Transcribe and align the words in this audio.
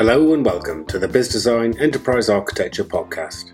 Hello 0.00 0.32
and 0.32 0.46
welcome 0.46 0.86
to 0.86 0.98
the 0.98 1.06
BizDesign 1.06 1.78
Enterprise 1.78 2.30
Architecture 2.30 2.84
Podcast. 2.84 3.52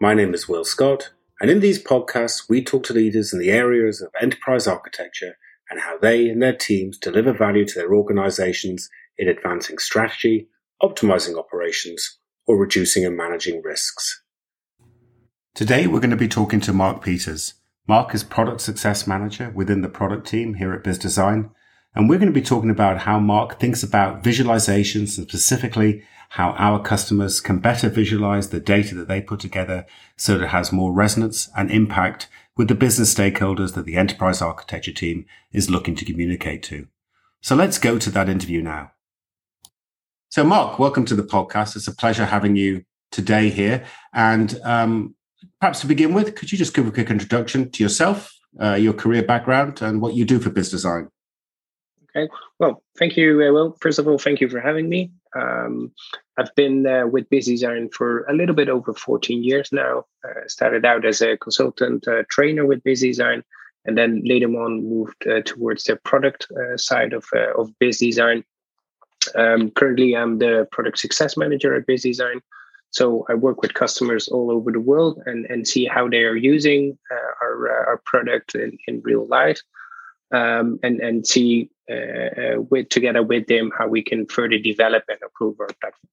My 0.00 0.14
name 0.14 0.32
is 0.32 0.48
Will 0.48 0.64
Scott, 0.64 1.12
and 1.38 1.50
in 1.50 1.60
these 1.60 1.84
podcasts, 1.84 2.48
we 2.48 2.64
talk 2.64 2.84
to 2.84 2.94
leaders 2.94 3.34
in 3.34 3.38
the 3.38 3.50
areas 3.50 4.00
of 4.00 4.08
enterprise 4.18 4.66
architecture 4.66 5.36
and 5.68 5.80
how 5.80 5.98
they 5.98 6.30
and 6.30 6.40
their 6.40 6.56
teams 6.56 6.96
deliver 6.96 7.34
value 7.34 7.66
to 7.66 7.74
their 7.78 7.92
organizations 7.92 8.88
in 9.18 9.28
advancing 9.28 9.76
strategy, 9.76 10.48
optimizing 10.82 11.38
operations, 11.38 12.18
or 12.46 12.56
reducing 12.56 13.04
and 13.04 13.14
managing 13.14 13.60
risks. 13.62 14.22
Today, 15.54 15.86
we're 15.86 16.00
going 16.00 16.08
to 16.08 16.16
be 16.16 16.26
talking 16.26 16.60
to 16.60 16.72
Mark 16.72 17.04
Peters. 17.04 17.52
Mark 17.86 18.14
is 18.14 18.24
Product 18.24 18.62
Success 18.62 19.06
Manager 19.06 19.50
within 19.50 19.82
the 19.82 19.90
product 19.90 20.26
team 20.26 20.54
here 20.54 20.72
at 20.72 20.84
BizDesign 20.84 21.50
and 21.94 22.08
we're 22.08 22.18
going 22.18 22.32
to 22.32 22.40
be 22.40 22.44
talking 22.44 22.70
about 22.70 22.98
how 22.98 23.20
Mark 23.20 23.60
thinks 23.60 23.82
about 23.82 24.22
visualizations 24.22 25.18
and 25.18 25.28
specifically 25.28 26.04
how 26.30 26.52
our 26.52 26.80
customers 26.80 27.40
can 27.40 27.58
better 27.58 27.90
visualize 27.90 28.48
the 28.48 28.60
data 28.60 28.94
that 28.94 29.08
they 29.08 29.20
put 29.20 29.40
together 29.40 29.84
so 30.16 30.38
that 30.38 30.44
it 30.44 30.48
has 30.48 30.72
more 30.72 30.92
resonance 30.92 31.50
and 31.54 31.70
impact 31.70 32.28
with 32.56 32.68
the 32.68 32.74
business 32.74 33.14
stakeholders 33.14 33.74
that 33.74 33.84
the 33.84 33.96
enterprise 33.96 34.40
architecture 34.40 34.92
team 34.92 35.26
is 35.52 35.68
looking 35.68 35.94
to 35.94 36.06
communicate 36.06 36.62
to. 36.62 36.86
So 37.42 37.54
let's 37.54 37.78
go 37.78 37.98
to 37.98 38.10
that 38.10 38.30
interview 38.30 38.62
now. 38.62 38.92
So 40.30 40.44
Mark, 40.44 40.78
welcome 40.78 41.04
to 41.06 41.14
the 41.14 41.22
podcast. 41.22 41.76
It's 41.76 41.88
a 41.88 41.94
pleasure 41.94 42.24
having 42.24 42.56
you 42.56 42.84
today 43.10 43.50
here. 43.50 43.84
And 44.14 44.58
um, 44.64 45.14
perhaps 45.60 45.80
to 45.80 45.86
begin 45.86 46.14
with, 46.14 46.34
could 46.34 46.50
you 46.50 46.56
just 46.56 46.72
give 46.72 46.86
a 46.86 46.90
quick 46.90 47.10
introduction 47.10 47.70
to 47.72 47.82
yourself, 47.82 48.32
uh, 48.58 48.74
your 48.74 48.94
career 48.94 49.22
background, 49.22 49.82
and 49.82 50.00
what 50.00 50.14
you 50.14 50.24
do 50.24 50.38
for 50.38 50.48
BizDesign? 50.48 51.08
Okay. 52.14 52.30
Well, 52.58 52.82
thank 52.98 53.16
you. 53.16 53.42
Uh, 53.42 53.52
well, 53.52 53.76
first 53.80 53.98
of 53.98 54.06
all, 54.06 54.18
thank 54.18 54.40
you 54.40 54.48
for 54.48 54.60
having 54.60 54.88
me. 54.88 55.10
Um, 55.34 55.92
I've 56.36 56.54
been 56.54 56.86
uh, 56.86 57.06
with 57.06 57.28
BizDesign 57.30 57.92
for 57.94 58.24
a 58.24 58.34
little 58.34 58.54
bit 58.54 58.68
over 58.68 58.92
14 58.92 59.42
years 59.42 59.70
now. 59.72 60.04
Uh, 60.24 60.46
started 60.46 60.84
out 60.84 61.06
as 61.06 61.22
a 61.22 61.38
consultant 61.38 62.06
uh, 62.06 62.24
trainer 62.28 62.66
with 62.66 62.82
BizDesign, 62.84 63.42
and 63.86 63.96
then 63.96 64.22
later 64.26 64.48
on 64.48 64.86
moved 64.86 65.26
uh, 65.26 65.40
towards 65.40 65.84
the 65.84 65.96
product 65.96 66.46
uh, 66.52 66.76
side 66.76 67.14
of 67.14 67.24
of 67.56 67.72
BizDesign. 67.80 68.44
Um, 69.34 69.70
currently, 69.70 70.14
I'm 70.14 70.38
the 70.38 70.68
product 70.70 70.98
success 70.98 71.36
manager 71.36 71.74
at 71.74 71.86
BizDesign. 71.86 72.40
So 72.90 73.24
I 73.30 73.34
work 73.34 73.62
with 73.62 73.72
customers 73.72 74.28
all 74.28 74.50
over 74.50 74.70
the 74.70 74.80
world 74.80 75.22
and, 75.24 75.46
and 75.46 75.66
see 75.66 75.86
how 75.86 76.08
they 76.10 76.24
are 76.24 76.36
using 76.36 76.98
our, 77.40 77.70
our 77.88 78.02
product 78.04 78.54
in, 78.54 78.76
in 78.86 79.00
real 79.02 79.26
life 79.28 79.62
um, 80.32 80.78
and 80.82 81.00
and 81.00 81.26
see 81.26 81.70
uh, 81.92 82.60
with 82.70 82.88
together 82.88 83.22
with 83.22 83.46
them 83.46 83.70
how 83.76 83.88
we 83.88 84.02
can 84.02 84.26
further 84.26 84.58
develop 84.58 85.04
and 85.08 85.18
improve 85.22 85.58
our 85.60 85.68
platform. 85.80 86.10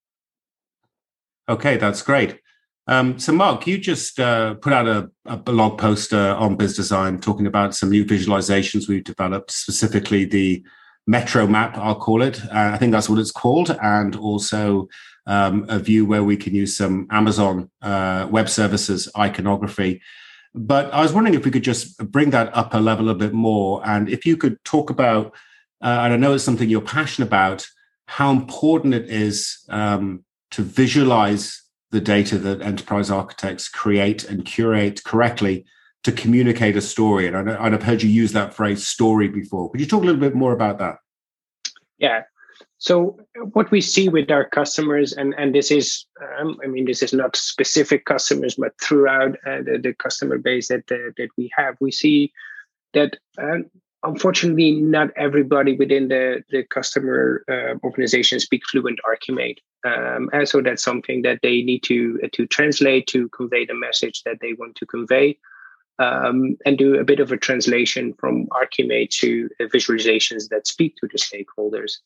Okay, 1.48 1.78
that's 1.78 2.02
great. 2.02 2.40
Um, 2.88 3.20
so, 3.20 3.32
Mark, 3.34 3.68
you 3.68 3.78
just 3.78 4.20
uh, 4.20 4.56
put 4.56 4.74
out 4.74 4.88
a, 4.88 5.12
a 5.26 5.38
blog 5.38 5.78
post 5.78 6.14
uh, 6.14 6.36
on 6.40 6.58
BizDesign 6.58 7.22
talking 7.22 7.46
about 7.46 7.76
some 7.76 7.90
new 7.90 8.04
visualizations 8.04 8.88
we've 8.88 9.04
developed, 9.04 9.52
specifically 9.52 10.26
the 10.26 10.64
Metro 11.06 11.48
Map, 11.48 11.78
I'll 11.78 11.96
call 11.96 12.22
it. 12.22 12.44
Uh, 12.46 12.72
I 12.74 12.78
think 12.78 12.92
that's 12.92 13.10
what 13.10 13.20
it's 13.20 13.32
called, 13.32 13.76
and 13.82 14.16
also 14.16 14.90
um, 15.28 15.66
a 15.70 15.80
view 15.80 16.06
where 16.06 16.24
we 16.24 16.38
can 16.38 16.56
use 16.56 16.76
some 16.76 17.08
Amazon 17.12 17.70
uh, 17.82 18.28
Web 18.30 18.50
Services 18.50 19.08
iconography 19.18 20.02
but 20.54 20.92
I 20.94 21.02
was 21.02 21.14
wondering 21.14 21.36
if 21.36 21.46
we 21.46 21.52
could 21.52 21.64
just 21.64 21.98
bring 22.12 22.32
that 22.32 22.56
up 22.56 22.74
a 22.74 22.80
level 22.80 23.10
a 23.10 23.16
bit 23.16 23.34
more, 23.34 23.82
and 23.88 24.10
if 24.10 24.26
you 24.26 24.36
could 24.36 24.64
talk 24.64 24.90
about, 24.90 25.36
uh, 25.82 26.02
and 26.04 26.14
I 26.14 26.18
know 26.18 26.34
it's 26.34 26.44
something 26.44 26.70
you're 26.70 26.82
passionate 26.82 27.28
about, 27.28 27.68
how 28.08 28.32
important 28.32 28.94
it 28.94 29.10
is 29.10 29.64
um, 29.70 30.24
to 30.52 30.62
visualize 30.62 31.62
the 31.92 32.02
data 32.02 32.38
that 32.38 32.62
enterprise 32.62 33.10
architects 33.10 33.68
create 33.68 34.24
and 34.24 34.46
curate 34.46 35.04
correctly 35.04 35.66
to 36.04 36.12
communicate 36.12 36.78
a 36.78 36.82
story. 36.82 37.28
And 37.28 37.50
I 37.50 37.70
have 37.70 37.84
heard 37.84 38.02
you 38.02 38.10
use 38.10 38.32
that 38.34 38.54
phrase 38.54 38.86
"story" 38.86 39.28
before. 39.28 39.70
Could 39.70 39.80
you 39.80 39.88
talk 39.88 40.04
a 40.04 40.06
little 40.06 40.22
bit 40.22 40.36
more 40.36 40.54
about 40.54 40.80
that? 40.80 40.98
Yeah, 41.98 42.24
so 42.80 43.20
what 43.52 43.70
we 43.72 43.82
see 43.82 44.08
with 44.08 44.32
our 44.32 44.46
customers, 44.46 45.12
and 45.12 45.36
and 45.38 45.54
this 45.54 45.70
is, 45.70 46.06
um, 46.40 46.58
I 46.64 46.68
mean, 46.68 46.86
this 46.86 47.04
is 47.04 47.12
not 47.12 47.36
specific 47.36 48.06
customers, 48.06 48.56
but 48.56 48.72
throughout 48.82 49.32
uh, 49.46 49.62
the, 49.64 49.80
the 49.84 49.94
customer 49.94 50.38
base 50.38 50.70
that 50.70 50.90
uh, 50.90 51.12
that 51.18 51.30
we 51.38 51.52
have, 51.58 51.76
we 51.82 51.92
see 51.92 52.32
that 52.94 53.18
um, 53.38 53.70
unfortunately 54.04 54.72
not 54.72 55.10
everybody 55.16 55.76
within 55.76 56.08
the 56.08 56.44
the 56.50 56.64
customer 56.64 57.44
uh, 57.50 57.76
organization 57.84 58.40
speak 58.40 58.62
fluent 58.70 59.00
Archimate, 59.08 59.60
um, 59.86 60.30
and 60.34 60.48
so 60.48 60.62
that's 60.62 60.84
something 60.84 61.22
that 61.24 61.40
they 61.42 61.62
need 61.62 61.84
to 61.84 62.20
uh, 62.24 62.28
to 62.34 62.46
translate 62.48 63.08
to 63.08 63.30
convey 63.30 63.66
the 63.66 63.74
message 63.74 64.24
that 64.24 64.38
they 64.42 64.54
want 64.54 64.76
to 64.76 64.86
convey. 64.86 65.38
Um, 66.02 66.56
and 66.66 66.78
do 66.78 66.98
a 66.98 67.04
bit 67.04 67.20
of 67.20 67.34
a 67.34 67.38
translation 67.38 68.14
from 68.14 68.48
Archimate 68.54 69.10
to 69.20 69.50
uh, 69.60 69.66
visualizations 69.66 70.48
that 70.48 70.66
speak 70.66 70.96
to 70.96 71.10
the 71.12 71.18
stakeholders. 71.18 71.98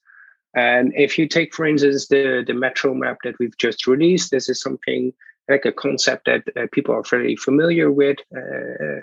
And 0.56 0.92
if 0.96 1.20
you 1.20 1.28
take, 1.28 1.54
for 1.54 1.68
instance, 1.68 2.08
the, 2.08 2.44
the 2.46 2.56
metro 2.56 2.96
map 2.96 3.18
that 3.24 3.38
we've 3.40 3.56
just 3.60 3.86
released, 3.86 4.32
this 4.32 4.50
is 4.50 4.60
something 4.60 5.14
like 5.50 5.66
a 5.66 5.72
concept 5.72 6.26
that 6.26 6.44
uh, 6.58 6.68
people 6.72 6.96
are 6.96 7.04
very 7.04 7.36
familiar 7.36 7.92
with, 7.92 8.18
uh, 8.36 9.02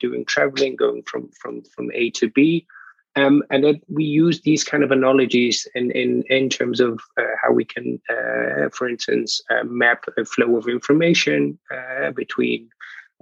doing 0.00 0.24
traveling, 0.24 0.76
going 0.76 1.02
from, 1.02 1.30
from, 1.40 1.62
from 1.62 1.90
A 1.94 2.10
to 2.10 2.30
B. 2.30 2.66
Um, 3.14 3.42
and 3.50 3.62
that 3.64 3.80
we 3.88 4.04
use 4.04 4.40
these 4.40 4.64
kind 4.64 4.82
of 4.82 4.90
analogies 4.90 5.68
in, 5.74 5.90
in, 5.90 6.22
in 6.30 6.48
terms 6.48 6.80
of 6.80 6.98
uh, 7.20 7.24
how 7.42 7.52
we 7.52 7.66
can, 7.66 8.00
uh, 8.08 8.70
for 8.72 8.88
instance, 8.88 9.42
uh, 9.50 9.64
map 9.64 10.04
a 10.16 10.24
flow 10.24 10.56
of 10.56 10.66
information 10.66 11.58
uh, 11.70 12.10
between 12.12 12.70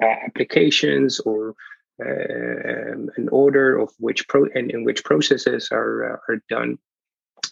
applications 0.00 1.18
or 1.20 1.56
um, 2.00 3.10
an 3.16 3.28
order 3.30 3.78
of 3.78 3.90
which 3.98 4.26
pro 4.28 4.46
and 4.54 4.70
in 4.70 4.84
which 4.84 5.04
processes 5.04 5.68
are 5.70 6.22
are 6.28 6.42
done. 6.48 6.78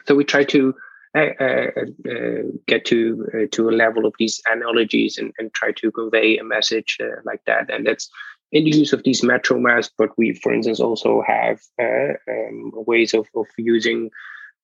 So 0.06 0.14
we 0.14 0.24
try 0.24 0.44
to 0.44 0.68
uh, 0.70 0.72
uh, 0.72 0.74
uh, 0.74 0.87
get 1.14 2.84
to 2.86 3.26
uh, 3.34 3.46
to 3.50 3.68
a 3.68 3.72
level 3.72 4.06
of 4.06 4.14
these 4.18 4.40
analogies 4.46 5.18
and, 5.18 5.32
and 5.38 5.52
try 5.54 5.72
to 5.72 5.90
convey 5.90 6.36
a 6.36 6.44
message 6.44 6.98
uh, 7.00 7.20
like 7.24 7.44
that. 7.46 7.70
And 7.70 7.86
that's 7.86 8.08
in 8.52 8.64
the 8.64 8.70
use 8.70 8.92
of 8.92 9.02
these 9.02 9.22
metro 9.22 9.58
maps. 9.58 9.90
But 9.96 10.10
we, 10.18 10.34
for 10.34 10.52
instance, 10.52 10.80
also 10.80 11.22
have 11.26 11.60
uh, 11.80 12.14
um, 12.30 12.72
ways 12.74 13.14
of, 13.14 13.26
of 13.34 13.46
using 13.56 14.10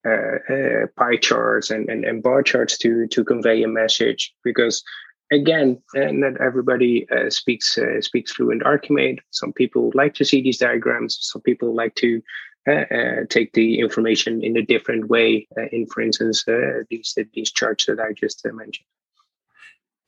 pie 0.04 1.16
charts 1.18 1.70
and, 1.70 1.88
and, 1.88 2.04
and, 2.04 2.22
bar 2.22 2.42
charts 2.42 2.76
to 2.76 3.06
to 3.06 3.24
convey 3.24 3.62
a 3.62 3.68
message 3.68 4.34
because. 4.44 4.82
Again, 5.32 5.82
not 5.94 6.38
everybody 6.38 7.06
speaks 7.30 7.78
speaks 8.00 8.32
fluent 8.32 8.62
Archimate. 8.62 9.20
Some 9.30 9.54
people 9.54 9.90
like 9.94 10.12
to 10.14 10.24
see 10.24 10.42
these 10.42 10.58
diagrams. 10.58 11.16
Some 11.18 11.40
people 11.40 11.74
like 11.74 11.94
to 11.96 12.18
uh, 12.18 12.20
uh, 12.20 12.53
Uh, 12.66 12.94
uh, 12.94 13.16
take 13.28 13.52
the 13.52 13.78
information 13.78 14.42
in 14.42 14.56
a 14.56 14.62
different 14.62 15.10
way 15.10 15.46
uh, 15.58 15.66
in, 15.70 15.86
for 15.86 16.00
instance, 16.00 16.48
uh, 16.48 16.82
these 16.88 17.14
these 17.34 17.52
charts 17.52 17.84
that 17.84 18.00
I 18.00 18.14
just 18.14 18.42
mentioned. 18.46 18.86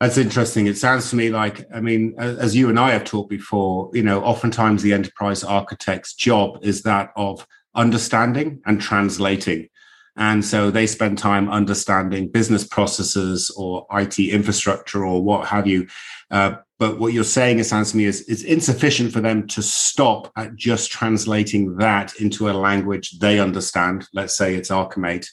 That's 0.01 0.17
interesting. 0.17 0.65
It 0.65 0.75
sounds 0.75 1.09
to 1.11 1.15
me 1.15 1.29
like, 1.29 1.67
I 1.71 1.81
mean, 1.81 2.15
as 2.17 2.55
you 2.55 2.69
and 2.69 2.79
I 2.79 2.91
have 2.91 3.03
talked 3.03 3.29
before, 3.29 3.91
you 3.93 4.01
know, 4.01 4.23
oftentimes 4.23 4.81
the 4.81 4.93
enterprise 4.93 5.43
architect's 5.43 6.15
job 6.15 6.59
is 6.63 6.81
that 6.81 7.11
of 7.15 7.45
understanding 7.75 8.59
and 8.65 8.81
translating. 8.81 9.69
And 10.17 10.43
so 10.43 10.71
they 10.71 10.87
spend 10.87 11.19
time 11.19 11.47
understanding 11.47 12.27
business 12.27 12.65
processes 12.65 13.51
or 13.55 13.85
IT 13.91 14.17
infrastructure 14.17 15.05
or 15.05 15.23
what 15.23 15.47
have 15.47 15.67
you. 15.67 15.87
Uh, 16.31 16.55
but 16.79 16.99
what 16.99 17.13
you're 17.13 17.23
saying, 17.23 17.59
it 17.59 17.65
sounds 17.65 17.91
to 17.91 17.97
me, 17.97 18.05
is 18.05 18.27
it's 18.27 18.41
insufficient 18.41 19.13
for 19.13 19.21
them 19.21 19.47
to 19.47 19.61
stop 19.61 20.31
at 20.35 20.55
just 20.55 20.91
translating 20.91 21.77
that 21.77 22.15
into 22.19 22.49
a 22.49 22.51
language 22.51 23.19
they 23.19 23.39
understand. 23.39 24.07
Let's 24.11 24.35
say 24.35 24.55
it's 24.55 24.69
Archimate. 24.69 25.27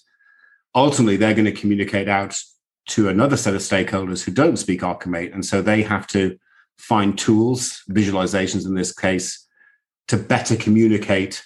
Ultimately, 0.75 1.17
they're 1.17 1.35
going 1.35 1.45
to 1.47 1.53
communicate 1.53 2.09
out 2.09 2.39
to 2.89 3.09
another 3.09 3.39
set 3.39 3.55
of 3.55 3.63
stakeholders 3.63 4.23
who 4.23 4.33
don't 4.33 4.59
speak 4.59 4.83
Archimate. 4.83 5.33
And 5.33 5.45
so 5.45 5.63
they 5.63 5.83
have 5.83 6.07
to 6.09 6.39
find 6.77 7.17
tools, 7.17 7.83
visualizations 7.91 8.67
in 8.67 8.75
this 8.75 8.93
case, 8.93 9.47
to 10.09 10.19
better 10.19 10.57
communicate 10.57 11.43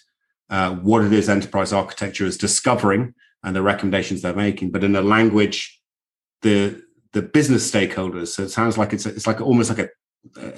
uh, 0.51 0.75
what 0.75 1.05
it 1.05 1.13
is 1.13 1.29
enterprise 1.29 1.73
architecture 1.73 2.25
is 2.25 2.37
discovering 2.37 3.15
and 3.45 3.55
the 3.55 3.63
recommendations 3.63 4.23
they're 4.23 4.35
making, 4.35 4.71
but 4.71 4.85
in 4.85 4.97
a 4.97 5.03
language 5.03 5.81
the 6.43 6.83
the 7.13 7.23
business 7.23 7.71
stakeholders. 7.71 8.29
So 8.29 8.45
it 8.45 8.51
sounds 8.51 8.79
like 8.79 8.93
it's 8.93 9.07
it's 9.07 9.27
like 9.27 9.41
almost 9.41 9.71
like 9.71 9.79
a, 9.79 9.91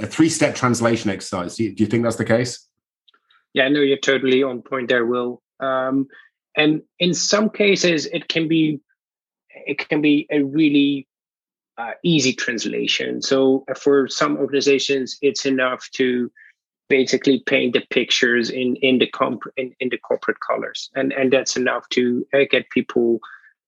a 0.02 0.06
three 0.06 0.28
step 0.28 0.54
translation 0.54 1.10
exercise. 1.10 1.56
Do 1.56 1.64
you, 1.64 1.74
do 1.74 1.84
you, 1.84 1.88
think 1.88 2.02
that's 2.02 2.16
the 2.16 2.24
case? 2.24 2.66
Yeah, 3.52 3.68
no, 3.68 3.80
you're 3.80 3.98
totally 3.98 4.42
on 4.42 4.62
point 4.62 4.88
there, 4.88 5.06
Will. 5.06 5.42
Um, 5.60 6.06
and 6.56 6.82
in 6.98 7.14
some 7.14 7.50
cases, 7.50 8.06
it 8.06 8.28
can 8.28 8.48
be 8.48 8.80
it 9.50 9.88
can 9.88 10.00
be 10.00 10.26
a 10.30 10.42
really 10.42 11.06
uh, 11.78 11.92
easy 12.02 12.32
translation. 12.32 13.22
So 13.22 13.64
uh, 13.70 13.74
for 13.74 14.08
some 14.08 14.36
organizations, 14.36 15.18
it's 15.22 15.46
enough 15.46 15.88
to 15.92 16.30
basically 16.90 17.42
paint 17.46 17.72
the 17.72 17.82
pictures 17.88 18.50
in 18.50 18.76
in 18.76 18.98
the 18.98 19.06
comp 19.06 19.44
in, 19.56 19.72
in 19.80 19.88
the 19.88 19.98
corporate 19.98 20.40
colors, 20.46 20.90
and 20.94 21.12
and 21.12 21.32
that's 21.32 21.56
enough 21.56 21.88
to 21.90 22.26
uh, 22.34 22.44
get 22.50 22.68
people 22.70 23.20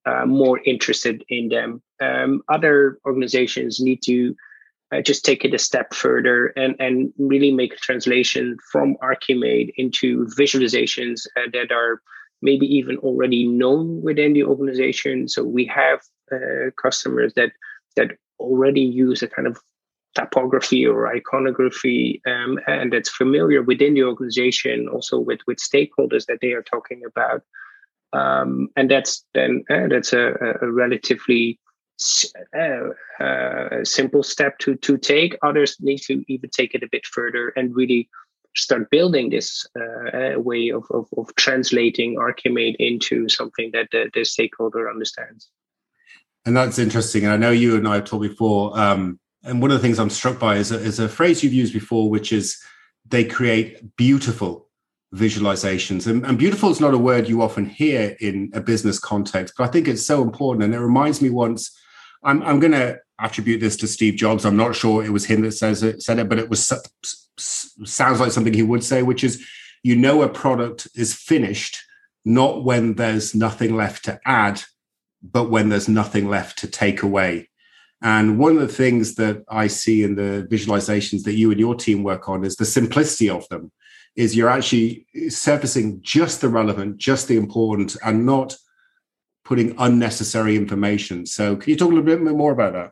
uh, 0.04 0.26
more 0.26 0.60
interested 0.66 1.24
in 1.28 1.48
them. 1.48 1.80
Um, 2.02 2.42
other 2.48 2.98
organizations 3.06 3.80
need 3.80 4.00
to 4.04 4.34
uh, 4.92 5.00
just 5.00 5.24
take 5.24 5.44
it 5.44 5.54
a 5.54 5.58
step 5.58 5.94
further 5.94 6.48
and, 6.48 6.74
and 6.78 7.12
really 7.18 7.52
make 7.52 7.72
a 7.72 7.76
translation 7.76 8.58
from 8.70 8.96
Archimate 9.02 9.72
into 9.76 10.26
visualizations 10.38 11.26
uh, 11.36 11.48
that 11.52 11.72
are 11.72 12.02
maybe 12.42 12.66
even 12.66 12.98
already 12.98 13.46
known 13.46 14.02
within 14.02 14.32
the 14.32 14.44
organization. 14.44 15.28
So 15.28 15.44
we 15.44 15.64
have 15.66 16.00
uh, 16.32 16.70
customers 16.82 17.32
that 17.34 17.52
that 17.96 18.10
already 18.40 18.80
use 18.80 19.22
a 19.22 19.28
kind 19.28 19.46
of 19.46 19.56
typography 20.14 20.86
or 20.86 21.08
iconography 21.08 22.20
um, 22.26 22.58
and 22.66 22.92
that's 22.92 23.08
familiar 23.08 23.62
within 23.62 23.94
the 23.94 24.02
organization 24.02 24.88
also 24.88 25.18
with 25.18 25.40
with 25.46 25.58
stakeholders 25.58 26.26
that 26.26 26.38
they 26.40 26.52
are 26.52 26.62
talking 26.62 27.02
about 27.06 27.42
um, 28.12 28.68
and 28.76 28.90
that's 28.90 29.24
then 29.34 29.64
uh, 29.70 29.88
that's 29.88 30.12
a, 30.12 30.34
a 30.60 30.70
relatively 30.70 31.58
uh, 32.56 33.22
uh, 33.22 33.84
simple 33.84 34.22
step 34.22 34.58
to 34.58 34.74
to 34.76 34.98
take 34.98 35.36
others 35.42 35.76
need 35.80 35.98
to 35.98 36.24
even 36.28 36.50
take 36.50 36.74
it 36.74 36.82
a 36.82 36.88
bit 36.90 37.06
further 37.06 37.48
and 37.50 37.74
really 37.74 38.08
start 38.54 38.90
building 38.90 39.30
this 39.30 39.66
uh, 39.80 40.38
way 40.38 40.68
of, 40.68 40.84
of, 40.90 41.08
of 41.16 41.34
translating 41.36 42.16
Archimate 42.16 42.76
into 42.78 43.26
something 43.26 43.70
that 43.72 43.88
the, 43.92 44.10
the 44.12 44.24
stakeholder 44.24 44.90
understands 44.90 45.50
and 46.44 46.56
that's 46.56 46.78
interesting. 46.78 47.24
And 47.24 47.32
I 47.32 47.36
know 47.36 47.50
you 47.50 47.76
and 47.76 47.86
I 47.86 47.96
have 47.96 48.04
talked 48.04 48.22
before. 48.22 48.78
Um, 48.78 49.20
and 49.44 49.60
one 49.60 49.70
of 49.70 49.76
the 49.76 49.82
things 49.82 49.98
I'm 49.98 50.10
struck 50.10 50.38
by 50.38 50.56
is 50.56 50.72
a, 50.72 50.78
is 50.78 50.98
a 50.98 51.08
phrase 51.08 51.42
you've 51.42 51.52
used 51.52 51.72
before, 51.72 52.08
which 52.08 52.32
is 52.32 52.62
they 53.08 53.24
create 53.24 53.96
beautiful 53.96 54.68
visualizations. 55.14 56.06
And, 56.06 56.24
and, 56.24 56.38
beautiful 56.38 56.70
is 56.70 56.80
not 56.80 56.94
a 56.94 56.98
word 56.98 57.28
you 57.28 57.42
often 57.42 57.66
hear 57.66 58.16
in 58.20 58.50
a 58.54 58.60
business 58.60 58.98
context, 58.98 59.54
but 59.58 59.64
I 59.64 59.70
think 59.70 59.88
it's 59.88 60.06
so 60.06 60.22
important. 60.22 60.64
And 60.64 60.74
it 60.74 60.80
reminds 60.80 61.20
me 61.20 61.28
once, 61.28 61.76
I'm, 62.22 62.42
I'm 62.42 62.60
going 62.60 62.72
to 62.72 62.98
attribute 63.18 63.60
this 63.60 63.76
to 63.78 63.88
Steve 63.88 64.14
Jobs. 64.14 64.44
I'm 64.44 64.56
not 64.56 64.74
sure 64.74 65.04
it 65.04 65.12
was 65.12 65.26
him 65.26 65.42
that 65.42 65.52
says 65.52 65.82
it, 65.82 66.02
said 66.02 66.18
it, 66.18 66.28
but 66.28 66.38
it 66.38 66.48
was 66.48 66.72
sounds 67.38 68.20
like 68.20 68.32
something 68.32 68.54
he 68.54 68.62
would 68.62 68.84
say, 68.84 69.02
which 69.02 69.24
is, 69.24 69.44
you 69.82 69.96
know, 69.96 70.22
a 70.22 70.28
product 70.28 70.88
is 70.94 71.14
finished 71.14 71.78
not 72.24 72.64
when 72.64 72.94
there's 72.94 73.34
nothing 73.34 73.76
left 73.76 74.04
to 74.04 74.20
add, 74.24 74.62
but 75.22 75.50
when 75.50 75.68
there's 75.68 75.88
nothing 75.88 76.28
left 76.28 76.58
to 76.58 76.68
take 76.68 77.02
away. 77.02 77.48
And 78.02 78.38
one 78.38 78.52
of 78.52 78.60
the 78.60 78.68
things 78.68 79.14
that 79.16 79.44
I 79.48 79.68
see 79.68 80.02
in 80.02 80.16
the 80.16 80.46
visualizations 80.50 81.22
that 81.22 81.34
you 81.34 81.50
and 81.50 81.60
your 81.60 81.74
team 81.74 82.02
work 82.02 82.28
on 82.28 82.44
is 82.44 82.56
the 82.56 82.64
simplicity 82.64 83.30
of 83.30 83.48
them. 83.48 83.70
Is 84.14 84.36
you're 84.36 84.50
actually 84.50 85.06
surfacing 85.28 86.02
just 86.02 86.42
the 86.42 86.48
relevant, 86.50 86.98
just 86.98 87.28
the 87.28 87.36
important, 87.38 87.96
and 88.04 88.26
not 88.26 88.54
putting 89.44 89.74
unnecessary 89.78 90.54
information. 90.54 91.24
So, 91.24 91.56
can 91.56 91.70
you 91.70 91.76
talk 91.76 91.90
a 91.90 91.94
little 91.94 92.04
bit 92.04 92.20
more 92.20 92.52
about 92.52 92.74
that? 92.74 92.90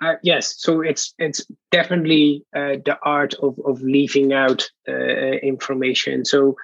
Uh, 0.00 0.14
yes, 0.22 0.56
so 0.58 0.82
it's 0.82 1.14
it's 1.18 1.46
definitely 1.70 2.44
uh, 2.54 2.76
the 2.84 2.98
art 3.02 3.34
of 3.34 3.58
of 3.64 3.80
leaving 3.80 4.32
out 4.32 4.68
uh, 4.88 4.92
information. 4.92 6.24
So 6.24 6.56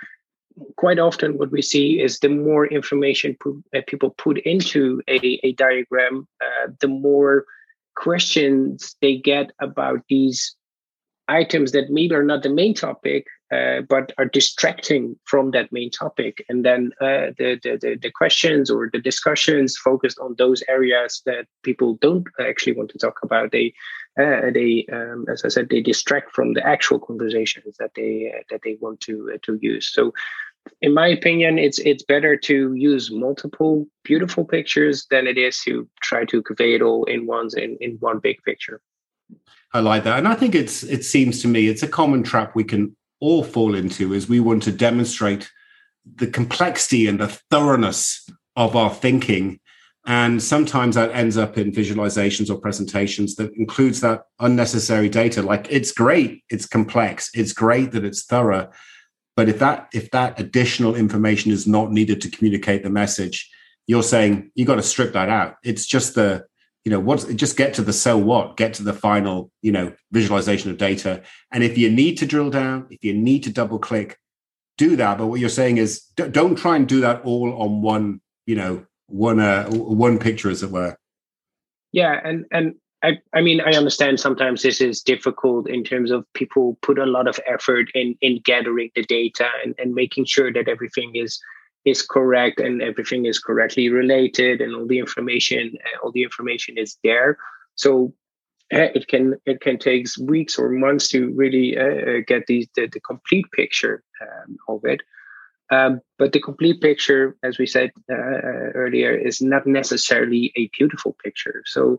quite 0.77 0.99
often 0.99 1.39
what 1.39 1.51
we 1.51 1.63
see 1.63 2.01
is 2.01 2.19
the 2.19 2.29
more 2.29 2.67
information 2.67 3.37
uh, 3.75 3.81
people 3.87 4.11
put 4.11 4.39
into 4.39 5.01
a, 5.09 5.41
a 5.43 5.53
diagram, 5.53 6.27
uh, 6.41 6.71
the 6.81 6.89
more 6.89 7.45
questions 7.95 8.97
they 9.01 9.17
get 9.17 9.51
about 9.61 10.01
these 10.09 10.57
items 11.29 11.73
that 11.73 11.91
maybe 11.91 12.15
are 12.15 12.25
not 12.25 12.43
the 12.43 12.51
main 12.51 12.75
topic, 12.75 13.27
uh, 13.53 13.83
but 13.89 14.13
are 14.19 14.27
distracting 14.27 15.17
from 15.25 15.51
that 15.53 15.73
main 15.73 15.91
topic. 15.91 16.45
And 16.49 16.65
then 16.65 16.91
uh, 17.01 17.33
the, 17.39 17.59
the, 17.63 17.99
the 18.01 18.11
questions 18.11 18.71
or 18.71 18.91
the 18.93 18.99
discussions 18.99 19.77
focused 19.77 20.19
on 20.19 20.35
those 20.37 20.63
areas 20.69 21.23
that 21.27 21.47
people 21.63 21.95
don't 22.01 22.27
actually 22.41 22.73
want 22.73 22.91
to 22.91 22.99
talk 22.99 23.19
about. 23.23 23.53
They 23.53 23.73
uh, 24.19 24.51
they, 24.53 24.87
um, 24.93 25.25
as 25.33 25.45
I 25.45 25.49
said, 25.49 25.69
they 25.71 25.81
distract 25.81 26.33
from 26.33 26.53
the 26.53 26.67
actual 26.67 26.99
conversations 26.99 27.77
that 27.79 27.93
they 27.95 28.33
uh, 28.37 28.43
that 28.51 28.61
they 28.63 28.77
want 28.81 29.01
to 29.03 29.33
uh, 29.35 29.39
to 29.43 29.59
use. 29.63 29.93
So, 29.93 30.13
in 30.83 30.93
my 30.93 31.07
opinion, 31.07 31.59
it's 31.59 31.79
it's 31.79 32.03
better 32.03 32.37
to 32.37 32.75
use 32.75 33.11
multiple 33.11 33.87
beautiful 34.05 34.45
pictures 34.45 35.07
than 35.11 35.27
it 35.27 35.39
is 35.39 35.59
to 35.61 35.89
try 36.03 36.25
to 36.27 36.43
convey 36.43 36.75
it 36.75 36.83
all 36.83 37.05
in 37.05 37.27
ones 37.27 37.55
in, 37.55 37.79
in 37.81 37.97
one 38.01 38.19
big 38.19 38.43
picture. 38.43 38.81
I 39.73 39.81
like 39.81 40.05
that, 40.05 40.19
and 40.19 40.29
I 40.29 40.35
think 40.35 40.55
it's 40.55 40.83
it 40.83 41.05
seems 41.05 41.41
to 41.43 41.49
me 41.49 41.69
it's 41.69 41.83
a 41.83 41.89
common 41.89 42.23
trap 42.23 42.55
we 42.55 42.65
can 42.65 42.95
all 43.21 43.45
fall 43.45 43.75
into 43.75 44.13
is 44.13 44.29
we 44.29 44.41
want 44.41 44.63
to 44.65 44.73
demonstrate 44.73 45.51
the 46.17 46.27
complexity 46.27 47.07
and 47.07 47.21
the 47.21 47.29
thoroughness 47.51 48.29
of 48.57 48.77
our 48.77 48.91
thinking 48.91 49.61
and 50.07 50.43
sometimes 50.43 50.97
that 50.97 51.13
ends 51.13 51.37
up 51.37 51.57
in 51.57 51.71
visualizations 51.71 52.51
or 52.51 52.59
presentations 52.59 53.37
that 53.37 53.53
includes 53.55 54.01
that 54.01 54.25
unnecessary 54.41 55.09
data. 55.09 55.43
Like 55.43 55.71
it's 55.71 55.93
great, 55.93 56.43
it's 56.51 56.67
complex, 56.67 57.31
it's 57.35 57.53
great 57.53 57.93
that 57.93 58.05
it's 58.05 58.25
thorough. 58.25 58.71
But 59.37 59.49
if 59.49 59.61
that 59.61 59.89
if 59.93 60.11
that 60.11 60.41
additional 60.41 60.97
information 60.97 61.53
is 61.53 61.67
not 61.67 61.93
needed 61.93 62.21
to 62.23 62.31
communicate 62.31 62.83
the 62.83 62.91
message, 62.91 63.49
you're 63.87 64.03
saying 64.03 64.51
you 64.55 64.65
got 64.65 64.75
to 64.77 64.83
strip 64.83 65.13
that 65.13 65.29
out. 65.29 65.57
It's 65.63 65.87
just 65.87 66.17
the 66.17 66.47
you 66.85 66.91
know 66.91 66.99
what's 66.99 67.25
just 67.35 67.57
get 67.57 67.75
to 67.75 67.83
the 67.83 67.93
so 67.93 68.19
what 68.19 68.57
get 68.57 68.75
to 68.75 68.83
the 68.83 68.93
final 68.93 69.53
you 69.63 69.71
know 69.71 69.93
visualization 70.11 70.71
of 70.71 70.79
data 70.79 71.23
and 71.53 71.63
if 71.63 71.79
you 71.79 71.89
need 71.89 72.19
to 72.19 72.27
drill 72.27 72.51
down 72.51 72.89
if 72.91 73.05
you 73.05 73.15
need 73.15 73.45
to 73.45 73.53
double 73.53 73.79
click 73.79 74.19
do 74.79 74.97
that 74.97 75.17
but 75.17 75.29
what 75.29 75.39
you're 75.39 75.49
saying 75.49 75.77
is 75.77 76.07
don't 76.17 76.57
try 76.57 76.75
and 76.75 76.89
do 76.89 77.01
that 77.01 77.23
all 77.25 77.55
on 77.63 77.83
one 77.83 78.21
you 78.47 78.57
know 78.57 78.85
one 79.13 79.41
uh, 79.41 79.69
one 79.71 80.19
picture, 80.19 80.51
as 80.51 80.63
it 80.63 80.71
were. 80.71 80.97
Yeah, 81.93 82.19
and 82.25 82.47
and 82.51 82.75
I 83.03 83.19
I 83.35 83.41
mean 83.43 83.61
I 83.61 83.73
understand 83.73 84.19
sometimes 84.19 84.63
this 84.63 84.81
is 84.81 85.03
difficult 85.03 85.69
in 85.69 85.85
terms 85.85 86.11
of 86.11 86.25
people 86.35 86.79
put 86.83 86.99
a 86.99 87.07
lot 87.07 87.29
of 87.29 87.39
effort 87.47 87.91
in 87.95 88.17
in 88.21 88.41
gathering 88.45 88.91
the 88.95 89.05
data 89.05 89.49
and, 89.65 89.75
and 89.79 89.95
making 89.95 90.25
sure 90.25 90.53
that 90.53 90.69
everything 90.69 91.15
is 91.15 91.41
is 91.85 92.03
correct 92.03 92.61
and 92.61 92.81
everything 92.81 93.27
is 93.27 93.39
correctly 93.39 93.89
related 93.89 94.61
and 94.61 94.75
all 94.75 94.87
the 94.87 94.99
information 94.99 95.77
uh, 95.85 95.99
all 96.03 96.13
the 96.13 96.23
information 96.23 96.79
is 96.79 96.97
there. 97.05 97.37
So 97.75 98.15
uh, 98.73 98.89
it 98.95 99.07
can 99.09 99.35
it 99.45 99.61
can 99.61 99.79
take 99.79 100.07
weeks 100.21 100.59
or 100.59 100.71
months 100.71 101.09
to 101.09 101.31
really 101.35 101.77
uh, 101.77 101.83
uh 102.11 102.21
get 102.27 102.47
these 102.47 102.69
the, 102.75 102.87
the 102.87 103.01
complete 103.01 103.47
picture 103.53 104.03
um, 104.23 104.57
of 104.69 104.85
it. 104.85 105.03
Um, 105.73 106.01
but 106.19 106.33
the 106.33 106.41
complete 106.41 106.83
picture, 106.83 107.35
as 107.43 107.59
we 107.59 107.67
said 107.67 107.91
uh, 108.11 108.15
uh, 108.15 108.71
earlier, 108.75 109.13
is 109.13 109.41
not 109.41 109.67
necessarily 109.67 110.53
a 110.55 110.69
beautiful 110.77 111.17
picture. 111.25 111.63
So 111.65 111.99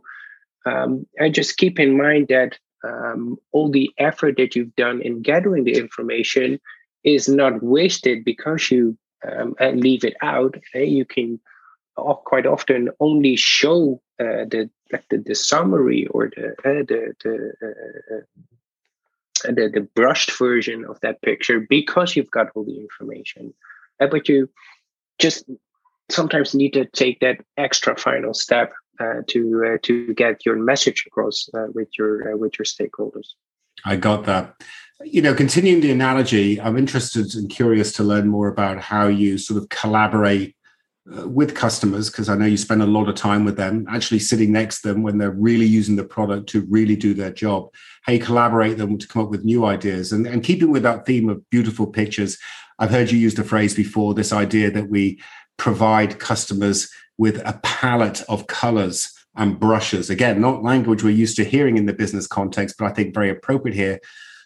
um, 0.68 1.08
I 1.20 1.30
just 1.30 1.58
keep 1.58 1.80
in 1.80 1.98
mind 1.98 2.28
that 2.28 2.60
um, 2.84 3.38
all 3.52 3.72
the 3.72 3.90
effort 3.98 4.38
that 4.38 4.56
you've 4.56 4.76
done 4.76 5.02
in 5.02 5.24
gathering 5.24 5.64
the 5.64 5.74
information 5.74 6.60
is 7.04 7.28
not 7.28 7.64
wasted 7.64 8.24
because 8.24 8.70
you 8.70 8.96
um, 9.28 9.56
uh, 9.60 9.70
leave 9.70 10.04
it 10.04 10.16
out. 10.22 10.56
You 10.76 11.06
can 11.06 11.40
quite 12.26 12.46
often 12.46 12.90
only 13.00 13.36
show 13.36 14.02
uh, 14.20 14.46
the 14.52 14.70
like 14.92 15.06
the, 15.10 15.18
the 15.18 15.34
summary 15.36 16.06
or 16.08 16.30
the 16.36 16.50
uh, 16.60 16.84
the, 16.88 17.14
the 17.24 18.18
uh, 18.18 18.44
the, 19.44 19.70
the 19.74 19.88
brushed 19.96 20.38
version 20.38 20.86
of 20.86 21.00
that 21.02 21.22
picture 21.22 21.60
because 21.60 22.16
you've 22.16 22.32
got 22.32 22.48
all 22.56 22.64
the 22.64 22.80
information. 22.80 23.54
Uh, 24.00 24.08
but 24.08 24.28
you 24.28 24.50
just 25.20 25.46
sometimes 26.10 26.54
need 26.54 26.74
to 26.74 26.86
take 26.86 27.20
that 27.20 27.40
extra 27.58 27.98
final 27.98 28.34
step 28.34 28.74
uh, 29.00 29.22
to 29.28 29.74
uh, 29.74 29.78
to 29.84 30.14
get 30.14 30.46
your 30.46 30.56
message 30.56 31.06
across 31.08 31.50
uh, 31.54 31.68
with 31.74 31.90
your 31.98 32.34
uh, 32.34 32.38
with 32.38 32.54
your 32.58 32.66
stakeholders. 32.66 33.30
I 33.86 33.96
got 33.96 34.26
that. 34.26 34.56
You 35.04 35.22
know, 35.22 35.34
continuing 35.34 35.82
the 35.82 35.92
analogy, 35.92 36.62
I'm 36.62 36.78
interested 36.78 37.34
and 37.36 37.50
curious 37.50 37.92
to 37.94 38.04
learn 38.04 38.28
more 38.28 38.48
about 38.48 38.80
how 38.80 39.08
you 39.08 39.38
sort 39.38 39.62
of 39.62 39.70
collaborate 39.70 40.56
uh, 41.12 41.28
with 41.28 41.54
customers 41.54 42.10
because 42.10 42.30
I 42.30 42.36
know 42.36 42.46
you 42.46 42.56
spend 42.56 42.82
a 42.82 42.88
lot 42.88 43.10
of 43.10 43.16
time 43.16 43.44
with 43.44 43.58
them, 43.58 43.86
actually 43.90 44.20
sitting 44.20 44.52
next 44.52 44.82
to 44.82 44.90
them 44.90 45.04
when 45.04 45.18
they're 45.18 45.32
really 45.32 45.66
using 45.66 45.96
the 45.96 46.04
product 46.04 46.48
to 46.50 46.66
really 46.70 46.96
do 46.96 47.14
their 47.14 47.32
job. 47.32 47.70
You 48.08 48.20
collaborate 48.20 48.78
them 48.78 48.98
to 48.98 49.08
come 49.08 49.24
up 49.24 49.30
with 49.30 49.44
new 49.44 49.66
ideas 49.66 50.12
and, 50.12 50.26
and 50.26 50.44
keeping 50.44 50.72
with 50.72 50.84
that 50.84 51.06
theme 51.06 51.28
of 51.30 51.50
beautiful 51.50 51.88
pictures. 51.88 52.38
I've 52.80 52.90
heard 52.90 53.12
you 53.12 53.18
use 53.18 53.36
the 53.36 53.44
phrase 53.44 53.76
before 53.76 54.14
this 54.14 54.32
idea 54.32 54.72
that 54.72 54.90
we 54.90 55.20
provide 55.58 56.20
customers 56.20 56.90
with 57.18 57.38
a 57.46 57.60
palette 57.64 58.22
of 58.30 58.48
colors 58.48 59.14
and 59.36 59.60
brushes. 59.60 60.10
Again, 60.10 60.40
not 60.40 60.64
language 60.64 61.04
we're 61.04 61.10
used 61.10 61.36
to 61.38 61.44
hearing 61.44 61.78
in 61.78 61.86
the 61.86 61.94
business 61.94 62.28
context, 62.28 62.76
but 62.78 62.86
I 62.86 62.94
think 62.94 63.14
very 63.14 63.30
appropriate 63.30 63.76
here 63.76 64.00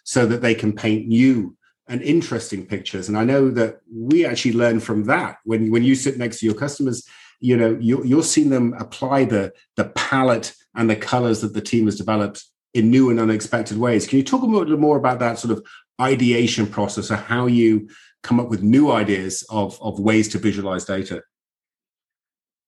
so 0.04 0.26
that 0.26 0.40
they 0.40 0.54
can 0.54 0.72
paint 0.72 1.06
new 1.06 1.56
and 1.88 2.02
interesting 2.02 2.66
pictures. 2.66 3.08
And 3.08 3.16
I 3.16 3.24
know 3.24 3.50
that 3.50 3.80
we 3.92 4.26
actually 4.26 4.52
learn 4.52 4.80
from 4.80 5.04
that 5.04 5.38
when 5.44 5.70
when 5.70 5.82
you 5.82 5.94
sit 5.94 6.18
next 6.18 6.40
to 6.40 6.46
your 6.46 6.54
customers. 6.54 7.06
You 7.40 7.56
know, 7.56 7.78
you, 7.80 8.04
you're 8.04 8.24
seeing 8.24 8.50
them 8.50 8.74
apply 8.78 9.24
the 9.24 9.52
the 9.76 9.86
palette 9.90 10.54
and 10.74 10.90
the 10.90 10.96
colors 10.96 11.40
that 11.40 11.54
the 11.54 11.60
team 11.60 11.86
has 11.86 11.96
developed 11.96 12.44
in 12.74 12.90
new 12.90 13.10
and 13.10 13.18
unexpected 13.18 13.78
ways. 13.78 14.06
Can 14.06 14.18
you 14.18 14.24
talk 14.24 14.42
a 14.42 14.46
little 14.46 14.76
more 14.76 14.96
about 14.96 15.18
that 15.20 15.38
sort 15.38 15.56
of 15.56 15.64
ideation 16.00 16.66
process 16.66 17.10
or 17.10 17.16
how 17.16 17.46
you 17.46 17.88
come 18.22 18.40
up 18.40 18.48
with 18.48 18.62
new 18.62 18.90
ideas 18.90 19.44
of, 19.50 19.80
of 19.80 19.98
ways 19.98 20.28
to 20.28 20.38
visualize 20.38 20.84
data? 20.84 21.22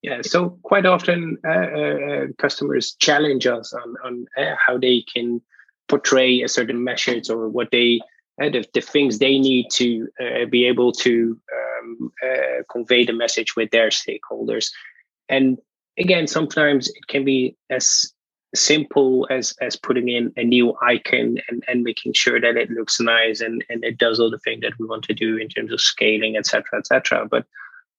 Yeah, 0.03 0.23
so 0.23 0.59
quite 0.63 0.87
often 0.87 1.37
uh, 1.47 1.51
uh, 1.51 2.27
customers 2.39 2.97
challenge 2.99 3.47
us 3.47 3.75
on, 3.75 3.97
on 4.05 4.27
uh, 4.37 4.55
how 4.57 4.79
they 4.79 5.05
can 5.13 5.43
portray 5.89 6.41
a 6.41 6.49
certain 6.49 6.83
message 6.83 7.29
or 7.29 7.49
what 7.49 7.71
they 7.71 8.01
uh, 8.01 8.07
the, 8.49 8.65
the 8.73 8.81
things 8.81 9.19
they 9.19 9.39
need 9.39 9.71
to 9.73 10.09
uh, 10.21 10.47
be 10.47 10.67
able 10.67 10.93
to 10.93 11.39
um, 11.55 12.13
uh, 12.25 12.63
convey 12.71 13.05
the 13.05 13.13
message 13.13 13.55
with 13.55 13.71
their 13.71 13.91
stakeholders. 13.91 14.71
And 15.29 15.59
again, 15.99 16.27
sometimes 16.27 16.89
it 16.89 17.07
can 17.09 17.25
be 17.25 17.57
as 17.69 18.13
simple 18.53 19.29
as 19.31 19.55
as 19.61 19.77
putting 19.77 20.09
in 20.09 20.33
a 20.37 20.43
new 20.43 20.75
icon 20.83 21.37
and, 21.49 21.63
and 21.69 21.85
making 21.85 22.13
sure 22.15 22.41
that 22.41 22.57
it 22.57 22.71
looks 22.71 22.99
nice 23.01 23.41
and, 23.41 23.65
and 23.69 23.85
it 23.85 23.97
does 23.97 24.19
all 24.19 24.31
the 24.31 24.39
things 24.39 24.63
that 24.63 24.77
we 24.79 24.87
want 24.87 25.05
to 25.05 25.15
do 25.15 25.37
in 25.37 25.49
terms 25.49 25.73
of 25.73 25.81
scaling, 25.81 26.37
etc., 26.37 26.65
etc. 26.79 27.29
But 27.31 27.45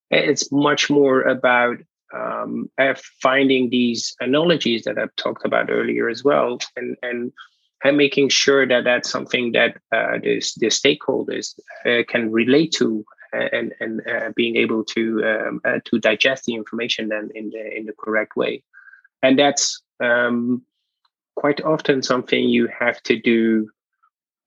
it's 0.10 0.52
much 0.52 0.90
more 0.90 1.22
about 1.22 1.78
um, 2.14 2.70
finding 3.22 3.70
these 3.70 4.14
analogies 4.20 4.84
that 4.84 4.98
I've 4.98 5.16
talked 5.16 5.46
about 5.46 5.70
earlier 5.70 6.10
as 6.10 6.24
well, 6.24 6.60
and 6.76 6.98
and 7.02 7.32
and 7.84 7.98
making 7.98 8.30
sure 8.30 8.68
that 8.68 8.84
that's 8.84 9.10
something 9.10 9.52
that 9.54 9.78
uh, 9.92 10.18
the, 10.22 10.42
the 10.58 10.68
stakeholders 10.68 11.60
uh, 11.86 12.04
can 12.08 12.32
relate 12.32 12.72
to 12.72 13.06
and 13.34 13.74
and 13.80 14.02
uh, 14.08 14.32
being 14.36 14.58
able 14.58 14.84
to 14.84 15.24
um, 15.26 15.62
uh, 15.64 15.80
to 15.86 16.00
digest 16.00 16.46
the 16.46 16.54
information 16.54 17.08
then 17.08 17.30
in 17.34 17.50
the 17.50 17.78
in 17.78 17.86
the 17.86 17.94
correct 17.94 18.36
way, 18.36 18.64
and 19.24 19.40
that's 19.40 19.82
um, 20.02 20.64
quite 21.36 21.62
often 21.62 22.02
something 22.02 22.50
you 22.50 22.68
have 22.68 23.02
to 23.04 23.20
do 23.20 23.70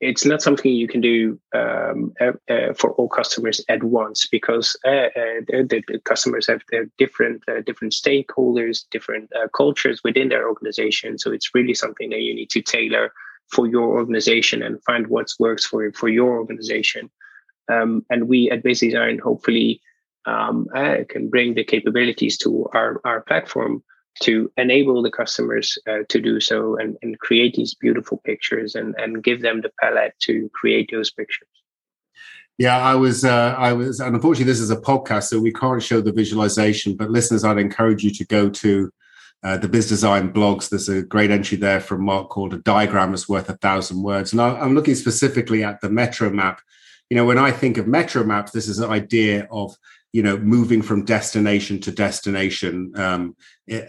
it's 0.01 0.25
not 0.25 0.43
something 0.43 0.73
you 0.73 0.89
can 0.89 1.01
do 1.01 1.39
um, 1.55 2.13
uh, 2.21 2.73
for 2.77 2.93
all 2.93 3.09
customers 3.09 3.65
at 3.69 3.83
once 3.83 4.27
because 4.27 4.77
uh, 4.85 5.09
uh 5.17 5.41
the, 5.49 5.83
the, 5.89 5.99
customers 6.05 6.47
have 6.47 6.63
their 6.71 6.87
different 6.99 7.43
uh, 7.49 7.61
different 7.65 7.93
stakeholders, 7.93 8.85
different 8.91 9.31
uh, 9.35 9.49
cultures 9.57 10.01
within 10.05 10.29
their 10.29 10.49
organization. 10.49 11.19
So 11.19 11.33
it's 11.33 11.55
really 11.55 11.75
something 11.75 12.11
that 12.11 12.21
you 12.21 12.35
need 12.35 12.51
to 12.51 12.63
tailor 12.63 13.13
for 13.49 13.67
your 13.67 13.97
organization 13.99 14.63
and 14.63 14.83
find 14.83 15.07
what 15.07 15.29
works 15.39 15.65
for 15.65 15.91
for 15.93 16.09
your 16.09 16.39
organization. 16.39 17.11
Um, 17.71 18.05
and 18.11 18.29
we 18.29 18.51
at 18.51 18.63
BizDesign 18.63 19.21
hopefully 19.21 19.81
um, 20.27 20.67
can 21.09 21.31
bring 21.31 21.55
the 21.55 21.65
capabilities 21.65 22.37
to 22.39 22.69
our 22.75 23.01
our 23.05 23.21
platform 23.23 23.83
to 24.21 24.51
enable 24.57 25.03
the 25.03 25.11
customers 25.11 25.77
uh, 25.89 25.99
to 26.09 26.21
do 26.21 26.41
so 26.41 26.77
and, 26.77 26.97
and 27.03 27.19
create 27.19 27.55
these 27.55 27.75
beautiful 27.75 28.19
pictures 28.25 28.75
and, 28.75 28.95
and 28.99 29.25
give 29.25 29.43
them 29.43 29.61
the 29.61 29.73
palette 29.81 30.15
to 30.21 30.51
create 30.55 30.91
those 30.93 31.11
pictures. 31.11 31.49
Yeah, 32.57 32.79
I 32.79 32.95
was, 32.95 33.25
uh, 33.25 33.57
I 33.59 33.73
was, 33.73 33.99
and 33.99 34.15
unfortunately, 34.15 34.51
this 34.51 34.61
is 34.61 34.71
a 34.71 34.77
podcast, 34.81 35.25
so 35.25 35.41
we 35.41 35.53
can't 35.53 35.83
show 35.83 36.01
the 36.01 36.13
visualization. 36.13 36.97
But 36.97 37.11
listeners, 37.11 37.43
I'd 37.43 37.59
encourage 37.59 38.05
you 38.05 38.13
to 38.13 38.25
go 38.27 38.49
to 38.49 38.93
uh, 39.43 39.57
the 39.57 39.69
Biz 39.69 39.89
Design 39.89 40.33
blogs. 40.33 40.69
There's 40.69 40.89
a 40.89 41.03
great 41.03 41.33
entry 41.33 41.59
there 41.59 41.81
from 41.81 42.05
Mark 42.05 42.29
called 42.29 42.55
"A 42.55 42.59
Diagram 42.59 43.13
is 43.13 43.29
Worth 43.29 43.51
a 43.51 43.57
Thousand 43.57 44.05
Words," 44.05 44.31
and 44.31 44.41
I, 44.41 44.57
I'm 44.61 44.75
looking 44.75 44.95
specifically 44.95 45.65
at 45.65 45.81
the 45.81 45.91
Metro 45.91 46.31
map. 46.31 46.61
You 47.11 47.17
know, 47.17 47.25
when 47.25 47.39
I 47.39 47.51
think 47.51 47.77
of 47.77 47.89
Metro 47.89 48.23
maps, 48.23 48.53
this 48.53 48.69
is 48.69 48.79
an 48.79 48.91
idea 48.91 49.49
of 49.51 49.75
you 50.15 50.23
know 50.23 50.39
moving 50.39 50.81
from 50.81 51.05
destination 51.05 51.81
to 51.81 51.91
destination. 51.91 52.93
Um, 52.95 53.35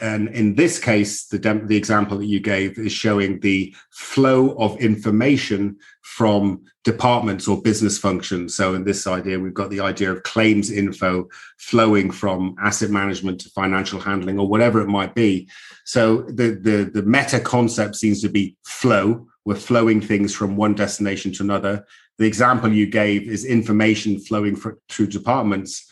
and 0.02 0.28
in 0.30 0.56
this 0.56 0.80
case 0.80 1.28
the 1.28 1.38
the 1.38 1.78
example 1.78 2.18
that 2.18 2.26
you 2.26 2.40
gave 2.40 2.80
is 2.80 2.92
showing 2.92 3.40
the 3.42 3.76
flow 3.92 4.56
of 4.58 4.76
information 4.78 5.78
from 6.02 6.64
departments 6.84 7.48
or 7.48 7.62
business 7.62 8.00
functions. 8.00 8.56
So 8.56 8.74
in 8.74 8.84
this 8.84 9.06
idea 9.06 9.40
we've 9.40 9.62
got 9.62 9.70
the 9.70 9.82
idea 9.82 10.14
of 10.14 10.24
claims 10.24 10.72
info 10.72 11.28
flowing 11.60 12.10
from 12.10 12.56
asset 12.60 12.90
management 12.90 13.40
to 13.42 13.50
financial 13.52 14.00
handling 14.00 14.40
or 14.40 14.48
whatever 14.48 14.82
it 14.82 14.88
might 14.88 15.14
be. 15.14 15.48
So 15.86 16.24
the 16.24 16.60
the, 16.68 16.90
the 16.92 17.04
meta 17.04 17.40
concept 17.40 17.98
seems 17.98 18.20
to 18.24 18.30
be 18.30 18.58
flow. 18.66 19.28
We're 19.46 19.68
flowing 19.70 20.02
things 20.02 20.34
from 20.34 20.56
one 20.56 20.74
destination 20.74 21.34
to 21.34 21.44
another. 21.44 21.86
The 22.18 22.26
example 22.26 22.74
you 22.74 22.88
gave 22.88 23.28
is 23.28 23.46
information 23.46 24.20
flowing 24.20 24.56
through 24.90 25.08
departments 25.08 25.92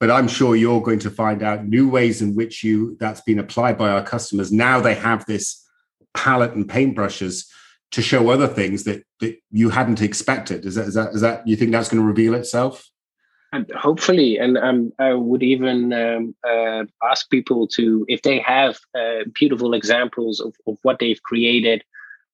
but 0.00 0.10
I'm 0.10 0.26
sure 0.26 0.56
you're 0.56 0.80
going 0.80 0.98
to 1.00 1.10
find 1.10 1.42
out 1.42 1.66
new 1.66 1.88
ways 1.88 2.22
in 2.22 2.34
which 2.34 2.64
you 2.64 2.96
that's 2.98 3.20
been 3.20 3.38
applied 3.38 3.76
by 3.76 3.90
our 3.90 4.02
customers. 4.02 4.50
Now 4.50 4.80
they 4.80 4.94
have 4.94 5.26
this 5.26 5.62
palette 6.14 6.54
and 6.54 6.66
paintbrushes 6.66 7.46
to 7.92 8.02
show 8.02 8.30
other 8.30 8.48
things 8.48 8.84
that, 8.84 9.04
that 9.20 9.36
you 9.50 9.68
hadn't 9.68 10.00
expected. 10.00 10.64
Is 10.64 10.76
that, 10.76 10.86
is 10.86 10.94
that, 10.94 11.14
is 11.14 11.20
that, 11.20 11.46
you 11.46 11.54
think 11.54 11.72
that's 11.72 11.90
going 11.90 12.02
to 12.02 12.06
reveal 12.06 12.34
itself? 12.34 12.88
And 13.52 13.70
hopefully, 13.72 14.38
and 14.38 14.56
um, 14.56 14.92
I 14.98 15.12
would 15.12 15.42
even 15.42 15.92
um, 15.92 16.36
uh, 16.48 16.84
ask 17.02 17.28
people 17.30 17.66
to, 17.68 18.06
if 18.08 18.22
they 18.22 18.38
have 18.38 18.78
uh, 18.96 19.24
beautiful 19.34 19.74
examples 19.74 20.40
of, 20.40 20.54
of 20.68 20.78
what 20.82 21.00
they've 21.00 21.22
created, 21.24 21.82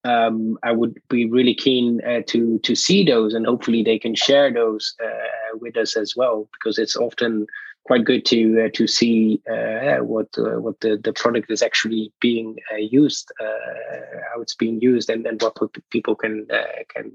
um, 0.07 0.59
I 0.63 0.73
would 0.73 0.95
be 1.09 1.29
really 1.29 1.55
keen 1.55 2.01
uh, 2.05 2.23
to 2.29 2.59
to 2.61 2.75
see 2.75 3.05
those, 3.05 3.35
and 3.35 3.47
hopefully 3.47 3.83
they 3.83 3.99
can 3.99 4.15
share 4.15 4.53
those 4.53 4.95
uh, 5.03 5.59
with 5.59 5.77
us 5.77 5.97
as 5.97 6.15
well, 6.17 6.49
because 6.53 6.79
it's 6.79 6.97
often 6.97 7.47
quite 7.85 8.05
good 8.05 8.25
to 8.27 8.65
uh, 8.65 8.69
to 8.75 8.87
see 8.87 9.41
uh, 9.51 9.99
what 9.99 10.29
uh, 10.39 10.61
what 10.61 10.79
the, 10.81 10.99
the 11.03 11.13
product 11.13 11.51
is 11.51 11.63
actually 11.63 12.13
being 12.21 12.57
uh, 12.73 12.77
used, 12.77 13.33
how 13.41 14.41
it's 14.41 14.55
being 14.55 14.81
used, 14.81 15.11
and, 15.11 15.27
and 15.27 15.43
what 15.43 15.57
people 15.91 16.15
can 16.15 16.47
can 16.95 17.13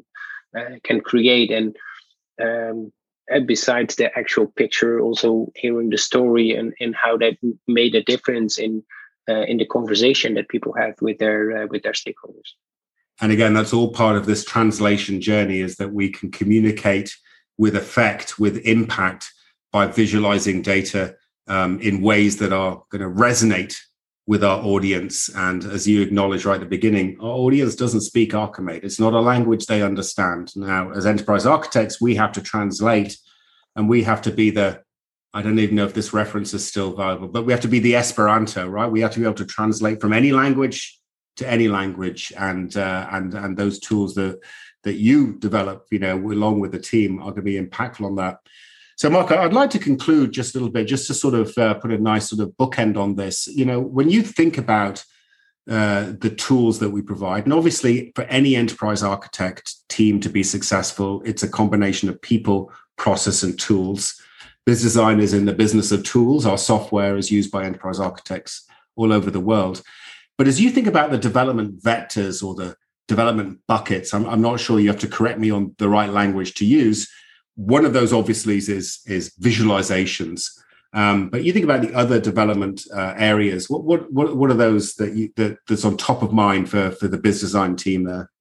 can 0.83 1.00
create, 1.01 1.50
and, 1.50 1.77
um, 2.41 2.91
and 3.29 3.48
besides 3.48 3.95
the 3.95 4.17
actual 4.17 4.48
picture, 4.48 5.00
also 5.00 5.51
hearing 5.55 5.89
the 5.89 5.98
story 5.98 6.51
and, 6.51 6.74
and 6.81 6.93
how 6.95 7.15
that 7.15 7.38
made 7.67 7.95
a 7.95 8.03
difference 8.03 8.57
in 8.57 8.83
in 9.27 9.57
the 9.57 9.65
conversation 9.65 10.33
that 10.33 10.50
people 10.50 10.74
have 10.74 10.95
with 11.01 11.17
their 11.19 11.67
with 11.67 11.83
their 11.83 11.93
stakeholders 11.93 12.51
and 13.21 13.31
again 13.31 13.53
that's 13.53 13.73
all 13.73 13.91
part 13.91 14.15
of 14.15 14.25
this 14.25 14.43
translation 14.43 15.21
journey 15.21 15.61
is 15.61 15.75
that 15.77 15.93
we 15.93 16.09
can 16.09 16.31
communicate 16.31 17.15
with 17.57 17.75
effect 17.75 18.39
with 18.39 18.57
impact 18.65 19.31
by 19.71 19.85
visualizing 19.87 20.61
data 20.61 21.15
um, 21.47 21.79
in 21.79 22.01
ways 22.01 22.37
that 22.37 22.51
are 22.51 22.83
going 22.89 23.01
to 23.01 23.21
resonate 23.21 23.77
with 24.27 24.43
our 24.43 24.63
audience. 24.63 25.29
And 25.29 25.63
as 25.63 25.87
you 25.87 26.01
acknowledge 26.01 26.45
right 26.45 26.55
at 26.55 26.61
the 26.61 26.65
beginning 26.65 27.17
our 27.19 27.29
audience 27.29 27.75
doesn't 27.75 28.01
speak 28.01 28.31
archimate 28.31 28.83
it's 28.83 28.99
not 28.99 29.13
a 29.13 29.19
language 29.19 29.65
they 29.65 29.81
understand. 29.81 30.51
Now 30.55 30.91
as 30.91 31.05
enterprise 31.05 31.45
architects 31.45 32.01
we 32.01 32.15
have 32.15 32.31
to 32.33 32.41
translate 32.41 33.17
and 33.75 33.87
we 33.87 34.03
have 34.03 34.21
to 34.23 34.31
be 34.31 34.49
the 34.49 34.81
I 35.33 35.41
don't 35.41 35.59
even 35.59 35.75
know 35.75 35.85
if 35.85 35.93
this 35.93 36.11
reference 36.11 36.53
is 36.53 36.67
still 36.67 36.91
viable, 36.91 37.29
but 37.29 37.45
we 37.45 37.53
have 37.53 37.61
to 37.61 37.69
be 37.69 37.79
the 37.79 37.95
Esperanto, 37.95 38.67
right? 38.67 38.91
We 38.91 38.99
have 38.99 39.11
to 39.11 39.19
be 39.19 39.25
able 39.25 39.35
to 39.35 39.45
translate 39.45 40.01
from 40.01 40.11
any 40.11 40.33
language 40.33 41.00
to 41.41 41.50
any 41.50 41.67
language 41.67 42.31
and 42.38 42.75
uh, 42.77 43.07
and 43.12 43.33
and 43.33 43.57
those 43.57 43.79
tools 43.79 44.15
that 44.15 44.39
that 44.83 44.95
you 44.95 45.33
develop 45.33 45.86
you 45.91 46.00
know 46.00 46.15
along 46.15 46.60
with 46.60 46.71
the 46.71 46.79
team 46.79 47.19
are 47.19 47.31
going 47.31 47.36
to 47.36 47.41
be 47.41 47.60
impactful 47.60 48.05
on 48.05 48.15
that. 48.15 48.38
So 48.95 49.10
mark 49.10 49.31
i'd 49.31 49.53
like 49.53 49.71
to 49.71 49.79
conclude 49.79 50.31
just 50.31 50.53
a 50.53 50.57
little 50.57 50.71
bit 50.71 50.88
just 50.88 51.07
to 51.07 51.13
sort 51.13 51.33
of 51.33 51.57
uh, 51.57 51.74
put 51.75 51.91
a 51.91 51.98
nice 51.98 52.29
sort 52.29 52.41
of 52.41 52.55
bookend 52.57 52.98
on 52.98 53.15
this. 53.15 53.48
You 53.48 53.65
know 53.65 53.79
when 53.79 54.10
you 54.10 54.21
think 54.21 54.57
about 54.57 55.03
uh, 55.69 56.13
the 56.19 56.33
tools 56.36 56.79
that 56.79 56.89
we 56.89 57.01
provide 57.01 57.43
and 57.43 57.53
obviously 57.53 58.12
for 58.15 58.24
any 58.24 58.55
enterprise 58.55 59.03
architect 59.03 59.75
team 59.89 60.19
to 60.19 60.27
be 60.27 60.41
successful 60.43 61.21
it's 61.24 61.43
a 61.43 61.50
combination 61.50 62.10
of 62.10 62.21
people 62.21 62.71
process 62.98 63.43
and 63.43 63.60
tools. 63.60 64.19
Biz 64.65 64.81
design 64.81 65.19
is 65.19 65.33
in 65.33 65.45
the 65.45 65.53
business 65.53 65.91
of 65.91 66.03
tools 66.03 66.45
our 66.45 66.57
software 66.57 67.17
is 67.17 67.31
used 67.31 67.51
by 67.51 67.65
enterprise 67.65 68.00
architects 68.00 68.67
all 68.95 69.13
over 69.13 69.31
the 69.31 69.39
world 69.39 69.81
but 70.41 70.48
as 70.48 70.60
you 70.60 70.71
think 70.71 70.88
about 70.88 71.12
the 71.12 71.19
development 71.19 71.83
vectors 71.83 72.43
or 72.43 72.55
the 72.55 72.75
development 73.07 73.60
buckets, 73.67 74.12
I'm, 74.12 74.25
I'm 74.25 74.41
not 74.41 74.60
sure 74.60 74.79
you 74.79 74.88
have 74.88 75.00
to 75.01 75.07
correct 75.07 75.38
me 75.38 75.51
on 75.51 75.75
the 75.77 75.88
right 75.88 76.10
language 76.10 76.55
to 76.55 76.65
use. 76.65 77.07
One 77.53 77.86
of 77.86 77.93
those 77.93 78.12
obviously 78.12 78.57
is, 78.57 79.01
is 79.05 79.31
visualizations. 79.39 80.48
Um, 80.93 81.29
but 81.29 81.43
you 81.43 81.53
think 81.53 81.65
about 81.65 81.83
the 81.83 81.93
other 81.93 82.19
development 82.19 82.81
uh, 82.91 83.13
areas. 83.17 83.69
What, 83.69 84.12
what 84.12 84.36
what 84.36 84.50
are 84.50 84.55
those 84.55 84.95
that 84.95 85.13
you, 85.13 85.31
that 85.36 85.60
that's 85.67 85.86
on 85.86 85.95
top 85.95 86.24
of 86.24 86.33
mind 86.33 86.71
for 86.71 86.89
for 86.89 87.07
the 87.07 87.19
business 87.19 87.51
design 87.51 87.75
team 87.75 88.05
there? 88.05 88.31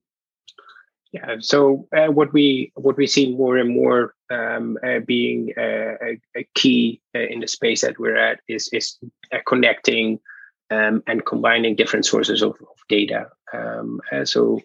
Yeah. 1.13 1.37
So 1.41 1.87
uh, 1.95 2.07
what 2.07 2.33
we 2.33 2.73
what 2.77 2.97
we 2.97 3.07
see 3.09 3.37
more 3.37 3.59
and 3.59 3.75
more 3.77 4.15
um, 4.31 4.79
uh, 4.83 5.01
being 5.01 5.53
uh, 5.55 5.97
a, 6.03 6.19
a, 6.35 6.49
key 6.55 7.03
uh, 7.15 7.19
in 7.19 7.41
the 7.41 7.47
space 7.47 7.83
that 7.83 7.99
we're 7.99 8.17
at 8.17 8.41
is 8.49 8.71
is 8.73 8.97
uh, 9.35 9.41
connecting 9.47 10.19
um, 10.71 11.03
and 11.07 11.27
combining 11.27 11.77
different 11.77 12.07
sources 12.07 12.43
of, 12.43 12.51
of 12.51 12.77
data. 12.89 13.29
Um, 13.53 14.01
uh, 14.13 14.25
so 14.25 14.61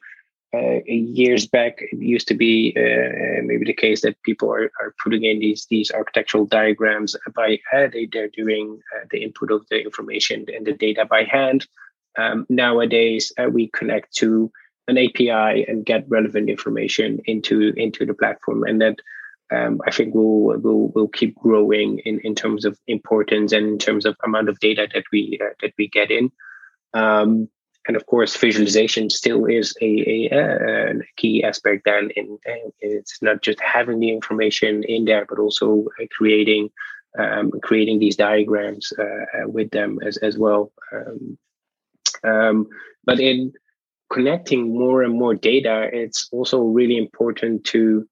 uh, 0.53 0.79
years 0.85 1.47
back, 1.47 1.79
it 1.79 1.99
used 1.99 2.27
to 2.27 2.33
be 2.33 2.73
uh, 2.77 3.41
maybe 3.43 3.65
the 3.65 3.73
case 3.73 4.01
that 4.01 4.21
people 4.23 4.49
are, 4.51 4.71
are 4.81 4.93
putting 5.03 5.25
in 5.25 5.39
these 5.39 5.65
these 5.69 5.91
architectural 5.91 6.45
diagrams 6.45 7.15
by 7.35 7.59
uh, 7.73 7.87
they, 7.91 8.07
they're 8.11 8.29
doing 8.29 8.79
uh, 8.95 9.05
the 9.11 9.23
input 9.23 9.51
of 9.51 9.65
the 9.69 9.81
information 9.81 10.45
and 10.55 10.65
the 10.65 10.73
data 10.73 11.05
by 11.05 11.23
hand. 11.23 11.67
Um, 12.17 12.45
nowadays, 12.47 13.33
uh, 13.37 13.49
we 13.49 13.69
connect 13.69 14.15
to 14.17 14.51
an 14.87 14.97
API 14.97 15.65
and 15.67 15.85
get 15.85 16.07
relevant 16.07 16.49
information 16.49 17.19
into 17.25 17.73
into 17.75 18.05
the 18.05 18.13
platform, 18.13 18.63
and 18.63 18.79
that 18.81 18.99
um, 19.51 19.81
I 19.85 19.91
think 19.91 20.15
we'll, 20.15 20.57
will 20.59 20.89
will 20.89 21.07
keep 21.07 21.35
growing 21.35 21.99
in, 21.99 22.19
in 22.21 22.35
terms 22.35 22.65
of 22.65 22.79
importance 22.87 23.51
and 23.51 23.67
in 23.67 23.77
terms 23.77 24.05
of 24.05 24.15
amount 24.23 24.49
of 24.49 24.59
data 24.59 24.87
that 24.93 25.03
we 25.11 25.39
uh, 25.41 25.53
that 25.61 25.73
we 25.77 25.87
get 25.87 26.11
in. 26.11 26.31
Um, 26.93 27.49
and 27.87 27.95
of 27.95 28.05
course, 28.07 28.35
visualization 28.35 29.11
still 29.11 29.45
is 29.45 29.75
a, 29.79 30.29
a, 30.31 30.89
a 30.89 30.93
key 31.17 31.43
aspect. 31.43 31.83
Then, 31.85 32.09
in, 32.15 32.39
it's 32.79 33.21
not 33.21 33.43
just 33.43 33.59
having 33.59 33.99
the 33.99 34.09
information 34.09 34.83
in 34.83 35.05
there, 35.05 35.25
but 35.29 35.37
also 35.37 35.85
uh, 36.01 36.05
creating 36.11 36.69
um, 37.19 37.51
creating 37.61 37.99
these 37.99 38.15
diagrams 38.15 38.91
uh, 38.97 39.03
uh, 39.03 39.47
with 39.47 39.69
them 39.71 39.99
as 40.03 40.17
as 40.17 40.37
well. 40.37 40.71
Um, 40.91 41.37
um, 42.23 42.67
but 43.05 43.19
in 43.19 43.53
connecting 44.11 44.75
more 44.75 45.03
and 45.03 45.13
more 45.13 45.35
data, 45.35 45.89
it's 45.93 46.27
also 46.31 46.61
really 46.61 46.97
important 46.97 47.65
to 47.65 48.07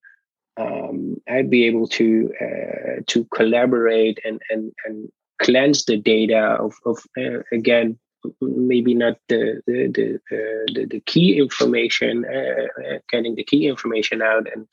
um, 0.57 1.21
I'd 1.27 1.49
be 1.49 1.65
able 1.65 1.87
to 1.87 2.31
uh, 2.39 3.01
to 3.07 3.25
collaborate 3.33 4.19
and 4.23 4.41
and 4.49 4.71
and 4.85 5.09
cleanse 5.41 5.85
the 5.85 5.97
data 5.97 6.57
of 6.59 6.73
of 6.85 6.99
uh, 7.17 7.39
again 7.51 7.97
maybe 8.41 8.93
not 8.93 9.17
the 9.27 9.61
the 9.67 9.87
the, 9.87 10.15
uh, 10.31 10.73
the, 10.73 10.85
the, 10.85 10.99
key 11.01 11.37
information 11.37 12.25
uh, 12.25 12.67
uh, 12.81 12.99
getting 13.09 13.35
the 13.35 13.43
key 13.43 13.67
information 13.67 14.21
out 14.21 14.47
and 14.53 14.67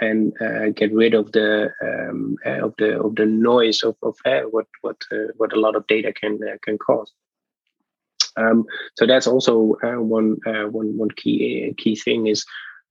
and 0.00 0.32
uh, 0.40 0.70
get 0.70 0.92
rid 0.92 1.14
of 1.14 1.32
the 1.32 1.70
um, 1.82 2.36
of 2.44 2.74
the 2.78 3.00
of 3.00 3.14
the 3.16 3.26
noise 3.26 3.82
of, 3.82 3.96
of 4.02 4.16
what 4.50 4.66
what 4.80 4.96
what 5.36 5.52
a 5.52 5.60
lot 5.60 5.76
of 5.76 5.86
data 5.86 6.12
can 6.12 6.38
can 6.62 6.78
cause. 6.78 7.12
Um, 8.36 8.64
so 8.96 9.06
that's 9.06 9.28
also 9.28 9.76
one 9.82 10.38
one 10.44 10.96
one 10.96 11.10
key 11.10 11.72
key 11.76 11.96
thing 11.96 12.26
is 12.26 12.44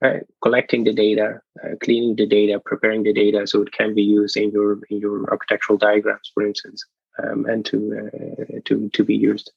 uh, 0.04 0.18
collecting 0.42 0.84
the 0.84 0.92
data, 0.92 1.40
uh, 1.64 1.76
cleaning 1.82 2.14
the 2.14 2.26
data, 2.26 2.60
preparing 2.62 3.02
the 3.02 3.12
data 3.12 3.46
so 3.46 3.62
it 3.62 3.72
can 3.72 3.94
be 3.94 4.02
used 4.02 4.36
in 4.36 4.50
your 4.50 4.78
in 4.90 4.98
your 4.98 5.30
architectural 5.30 5.78
diagrams, 5.78 6.30
for 6.34 6.46
instance, 6.46 6.84
um, 7.22 7.46
and 7.46 7.64
to 7.64 8.10
uh, 8.12 8.60
to 8.66 8.90
to 8.90 9.02
be 9.02 9.16
used. 9.16 9.50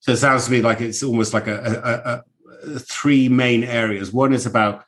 So 0.00 0.12
it 0.12 0.18
sounds 0.18 0.44
to 0.44 0.52
me 0.52 0.62
like 0.62 0.80
it's 0.80 1.02
almost 1.02 1.34
like 1.34 1.48
a, 1.48 2.22
a, 2.64 2.76
a, 2.76 2.78
three 2.78 3.28
main 3.28 3.64
areas. 3.64 4.12
One 4.12 4.32
is 4.32 4.46
about 4.46 4.84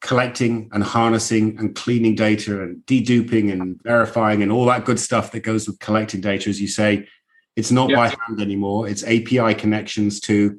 collecting 0.00 0.70
and 0.72 0.82
harnessing 0.82 1.58
and 1.58 1.74
cleaning 1.74 2.14
data 2.14 2.62
and 2.62 2.78
deduping 2.86 3.52
and 3.52 3.78
verifying 3.82 4.42
and 4.42 4.50
all 4.50 4.64
that 4.66 4.86
good 4.86 4.98
stuff 4.98 5.32
that 5.32 5.40
goes 5.40 5.66
with 5.66 5.78
collecting 5.80 6.22
data. 6.22 6.48
As 6.48 6.60
you 6.60 6.68
say, 6.68 7.06
it's 7.56 7.70
not 7.70 7.90
by 7.90 8.08
hand 8.08 8.40
anymore. 8.40 8.88
It's 8.88 9.04
API 9.04 9.54
connections 9.54 10.20
to 10.20 10.58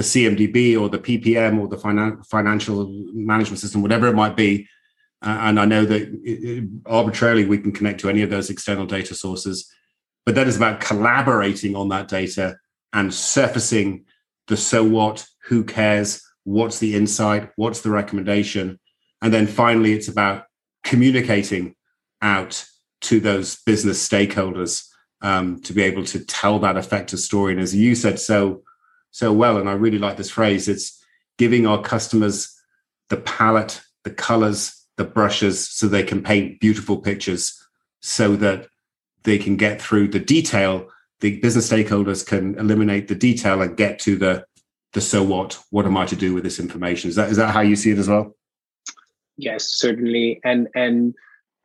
the 0.00 0.06
CMDB 0.06 0.80
or 0.80 0.88
the 0.88 0.98
PPM 0.98 1.60
or 1.60 1.68
the 1.68 1.76
finan- 1.76 2.24
financial 2.26 2.88
management 3.12 3.58
system, 3.58 3.82
whatever 3.82 4.06
it 4.08 4.14
might 4.14 4.34
be. 4.34 4.66
Uh, 5.22 5.36
and 5.42 5.60
I 5.60 5.66
know 5.66 5.84
that 5.84 6.00
it, 6.00 6.18
it, 6.24 6.64
arbitrarily 6.86 7.44
we 7.44 7.58
can 7.58 7.72
connect 7.72 8.00
to 8.00 8.08
any 8.08 8.22
of 8.22 8.30
those 8.30 8.48
external 8.48 8.86
data 8.86 9.14
sources. 9.14 9.70
But 10.24 10.36
that 10.36 10.48
is 10.48 10.56
about 10.56 10.80
collaborating 10.80 11.76
on 11.76 11.90
that 11.90 12.08
data 12.08 12.56
and 12.94 13.12
surfacing 13.12 14.06
the 14.48 14.56
so 14.56 14.82
what, 14.82 15.26
who 15.44 15.64
cares, 15.64 16.22
what's 16.44 16.78
the 16.78 16.96
insight, 16.96 17.50
what's 17.56 17.82
the 17.82 17.90
recommendation. 17.90 18.80
And 19.20 19.34
then 19.34 19.46
finally, 19.46 19.92
it's 19.92 20.08
about 20.08 20.44
communicating 20.82 21.74
out 22.22 22.64
to 23.02 23.20
those 23.20 23.62
business 23.64 24.08
stakeholders 24.08 24.86
um, 25.20 25.60
to 25.60 25.74
be 25.74 25.82
able 25.82 26.04
to 26.04 26.24
tell 26.24 26.58
that 26.60 26.78
effective 26.78 27.18
story. 27.18 27.52
And 27.52 27.60
as 27.60 27.74
you 27.74 27.94
said 27.94 28.18
so 28.18 28.62
so 29.10 29.32
well, 29.32 29.58
and 29.58 29.68
I 29.68 29.72
really 29.72 29.98
like 29.98 30.16
this 30.16 30.30
phrase, 30.30 30.68
it's 30.68 31.02
giving 31.38 31.66
our 31.66 31.80
customers 31.80 32.56
the 33.08 33.16
palette, 33.16 33.80
the 34.04 34.10
colors, 34.10 34.86
the 34.96 35.04
brushes, 35.04 35.68
so 35.68 35.88
they 35.88 36.02
can 36.02 36.22
paint 36.22 36.60
beautiful 36.60 36.98
pictures 36.98 37.60
so 38.00 38.36
that 38.36 38.68
they 39.22 39.38
can 39.38 39.56
get 39.56 39.80
through 39.80 40.08
the 40.08 40.18
detail. 40.20 40.88
The 41.20 41.38
business 41.40 41.70
stakeholders 41.70 42.26
can 42.26 42.58
eliminate 42.58 43.08
the 43.08 43.14
detail 43.14 43.62
and 43.62 43.76
get 43.76 43.98
to 44.00 44.16
the 44.16 44.44
the 44.92 45.00
so 45.00 45.22
what 45.22 45.56
what 45.70 45.86
am 45.86 45.96
i 45.96 46.04
to 46.06 46.16
do 46.16 46.34
with 46.34 46.44
this 46.44 46.58
information? 46.58 47.10
Is 47.10 47.16
that 47.16 47.30
is 47.30 47.36
that 47.36 47.52
how 47.52 47.60
you 47.60 47.76
see 47.76 47.90
it 47.90 47.98
as 47.98 48.08
well? 48.08 48.34
Yes 49.36 49.64
certainly. 49.68 50.40
And 50.44 50.68
and 50.74 51.14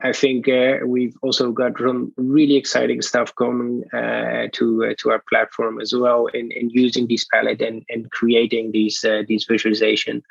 i 0.02 0.12
think 0.12 0.48
uh, 0.48 0.78
we've 0.86 1.16
also 1.22 1.52
got 1.52 1.72
some 1.78 2.12
really 2.16 2.56
exciting 2.56 3.02
stuff 3.02 3.34
coming 3.36 3.82
uh, 3.92 4.46
to 4.52 4.84
uh, 4.84 4.94
to 4.98 5.10
our 5.10 5.22
platform 5.28 5.80
as 5.80 5.94
well 5.94 6.26
in 6.26 6.50
in 6.52 6.70
using 6.70 7.06
this 7.06 7.24
palette 7.32 7.62
and 7.62 7.82
and 7.88 8.10
creating 8.10 8.72
these 8.72 9.04
uh, 9.04 9.22
these 9.28 9.44
visualization 9.44 10.22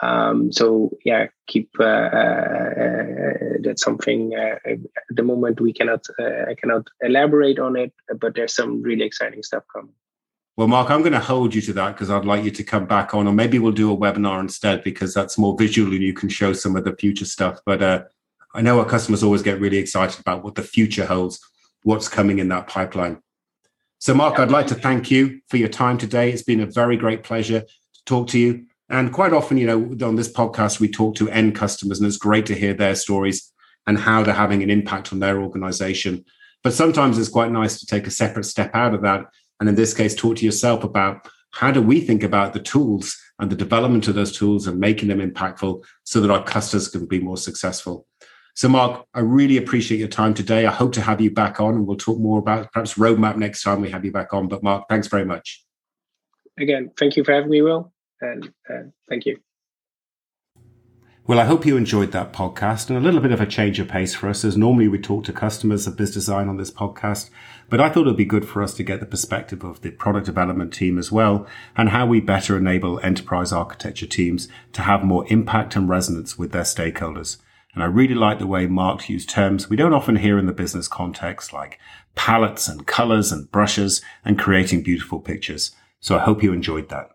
um, 0.00 0.52
so 0.52 0.96
yeah, 1.04 1.26
keep 1.48 1.70
uh, 1.80 1.84
uh, 1.84 3.32
that's 3.60 3.82
something 3.82 4.32
at 4.34 4.78
the 5.10 5.22
moment 5.22 5.60
we 5.60 5.72
cannot 5.72 6.06
I 6.20 6.54
cannot 6.54 6.86
elaborate 7.00 7.58
on 7.58 7.76
it, 7.76 7.92
but 8.20 8.34
there's 8.34 8.54
some 8.54 8.80
really 8.82 9.04
exciting 9.04 9.42
stuff 9.42 9.64
coming. 9.74 9.92
Well, 10.56 10.68
Mark, 10.68 10.90
I'm 10.90 11.00
going 11.02 11.12
to 11.12 11.20
hold 11.20 11.54
you 11.54 11.62
to 11.62 11.72
that 11.74 11.92
because 11.92 12.10
I'd 12.10 12.24
like 12.24 12.44
you 12.44 12.50
to 12.50 12.64
come 12.64 12.86
back 12.86 13.14
on, 13.14 13.28
or 13.28 13.32
maybe 13.32 13.58
we'll 13.58 13.72
do 13.72 13.92
a 13.92 13.96
webinar 13.96 14.40
instead 14.40 14.82
because 14.82 15.14
that's 15.14 15.38
more 15.38 15.56
visual 15.56 15.92
and 15.92 16.02
you 16.02 16.12
can 16.12 16.28
show 16.28 16.52
some 16.52 16.76
of 16.76 16.84
the 16.84 16.96
future 16.96 17.24
stuff. 17.24 17.60
But 17.64 18.10
I 18.54 18.62
know 18.62 18.78
our 18.78 18.84
customers 18.84 19.22
always 19.22 19.42
get 19.42 19.60
really 19.60 19.78
excited 19.78 20.20
about 20.20 20.42
what 20.42 20.54
the 20.54 20.62
future 20.62 21.06
holds, 21.06 21.40
what's 21.82 22.08
coming 22.08 22.38
in 22.38 22.48
that 22.48 22.66
pipeline. 22.66 23.20
So, 23.98 24.14
Mark, 24.14 24.38
I'd 24.38 24.50
like 24.50 24.68
to 24.68 24.74
thank 24.74 25.10
you 25.10 25.40
for 25.48 25.56
your 25.56 25.68
time 25.68 25.98
today. 25.98 26.30
It's 26.30 26.42
been 26.42 26.60
a 26.60 26.66
very 26.66 26.96
great 26.96 27.24
pleasure 27.24 27.60
to 27.60 28.04
talk 28.06 28.28
to 28.28 28.38
you. 28.38 28.66
And 28.88 29.12
quite 29.12 29.32
often, 29.32 29.58
you 29.58 29.66
know, 29.66 30.06
on 30.06 30.16
this 30.16 30.32
podcast, 30.32 30.80
we 30.80 30.88
talk 30.88 31.14
to 31.16 31.28
end 31.30 31.54
customers, 31.54 31.98
and 31.98 32.06
it's 32.06 32.16
great 32.16 32.46
to 32.46 32.54
hear 32.54 32.74
their 32.74 32.94
stories 32.94 33.52
and 33.86 33.98
how 33.98 34.22
they're 34.22 34.34
having 34.34 34.62
an 34.62 34.70
impact 34.70 35.12
on 35.12 35.18
their 35.18 35.42
organization. 35.42 36.24
But 36.62 36.72
sometimes 36.72 37.18
it's 37.18 37.28
quite 37.28 37.52
nice 37.52 37.78
to 37.80 37.86
take 37.86 38.06
a 38.06 38.10
separate 38.10 38.44
step 38.44 38.74
out 38.74 38.94
of 38.94 39.02
that. 39.02 39.26
And 39.60 39.68
in 39.68 39.74
this 39.74 39.94
case, 39.94 40.14
talk 40.14 40.36
to 40.36 40.44
yourself 40.44 40.84
about 40.84 41.28
how 41.52 41.70
do 41.70 41.82
we 41.82 42.00
think 42.00 42.22
about 42.22 42.52
the 42.52 42.60
tools 42.60 43.16
and 43.38 43.50
the 43.50 43.56
development 43.56 44.08
of 44.08 44.14
those 44.14 44.36
tools 44.36 44.66
and 44.66 44.80
making 44.80 45.08
them 45.08 45.20
impactful 45.20 45.84
so 46.04 46.20
that 46.20 46.30
our 46.30 46.44
customers 46.44 46.88
can 46.88 47.06
be 47.06 47.20
more 47.20 47.36
successful. 47.36 48.06
So, 48.58 48.68
Mark, 48.68 49.06
I 49.14 49.20
really 49.20 49.56
appreciate 49.56 49.98
your 49.98 50.08
time 50.08 50.34
today. 50.34 50.66
I 50.66 50.72
hope 50.72 50.92
to 50.94 51.00
have 51.00 51.20
you 51.20 51.30
back 51.30 51.60
on 51.60 51.76
and 51.76 51.86
we'll 51.86 51.96
talk 51.96 52.18
more 52.18 52.40
about 52.40 52.72
perhaps 52.72 52.94
roadmap 52.94 53.36
next 53.36 53.62
time 53.62 53.80
we 53.80 53.88
have 53.90 54.04
you 54.04 54.10
back 54.10 54.34
on. 54.34 54.48
But, 54.48 54.64
Mark, 54.64 54.88
thanks 54.88 55.06
very 55.06 55.24
much. 55.24 55.64
Again, 56.58 56.90
thank 56.98 57.16
you 57.16 57.22
for 57.22 57.32
having 57.32 57.50
me, 57.50 57.62
Will 57.62 57.92
and 58.20 58.52
uh, 58.68 58.88
thank 59.08 59.26
you. 59.26 59.38
Well, 61.28 61.38
I 61.38 61.44
hope 61.44 61.66
you 61.66 61.76
enjoyed 61.76 62.10
that 62.10 62.32
podcast 62.32 62.88
and 62.88 62.98
a 62.98 63.00
little 63.00 63.20
bit 63.20 63.30
of 63.30 63.40
a 63.40 63.46
change 63.46 63.78
of 63.78 63.86
pace 63.86 64.16
for 64.16 64.28
us, 64.28 64.44
as 64.44 64.56
normally 64.56 64.88
we 64.88 64.98
talk 64.98 65.22
to 65.26 65.32
customers 65.32 65.86
of 65.86 65.96
biz 65.96 66.12
design 66.12 66.48
on 66.48 66.56
this 66.56 66.72
podcast. 66.72 67.30
But 67.70 67.80
I 67.80 67.88
thought 67.88 68.08
it'd 68.08 68.16
be 68.16 68.24
good 68.24 68.48
for 68.48 68.60
us 68.60 68.74
to 68.74 68.82
get 68.82 68.98
the 68.98 69.06
perspective 69.06 69.62
of 69.62 69.82
the 69.82 69.92
product 69.92 70.26
development 70.26 70.72
team 70.72 70.98
as 70.98 71.12
well 71.12 71.46
and 71.76 71.90
how 71.90 72.06
we 72.06 72.18
better 72.18 72.56
enable 72.56 72.98
enterprise 73.04 73.52
architecture 73.52 74.06
teams 74.06 74.48
to 74.72 74.82
have 74.82 75.04
more 75.04 75.24
impact 75.28 75.76
and 75.76 75.88
resonance 75.88 76.36
with 76.36 76.50
their 76.50 76.62
stakeholders. 76.62 77.36
And 77.74 77.82
I 77.82 77.86
really 77.86 78.14
like 78.14 78.38
the 78.38 78.46
way 78.46 78.66
Mark 78.66 79.08
used 79.08 79.28
terms 79.28 79.68
we 79.68 79.76
don't 79.76 79.92
often 79.92 80.16
hear 80.16 80.38
in 80.38 80.46
the 80.46 80.52
business 80.52 80.88
context 80.88 81.52
like 81.52 81.78
palettes 82.14 82.66
and 82.68 82.86
colors 82.86 83.30
and 83.30 83.50
brushes 83.50 84.02
and 84.24 84.38
creating 84.38 84.82
beautiful 84.82 85.20
pictures. 85.20 85.72
So 86.00 86.16
I 86.16 86.20
hope 86.20 86.42
you 86.42 86.52
enjoyed 86.52 86.88
that. 86.88 87.10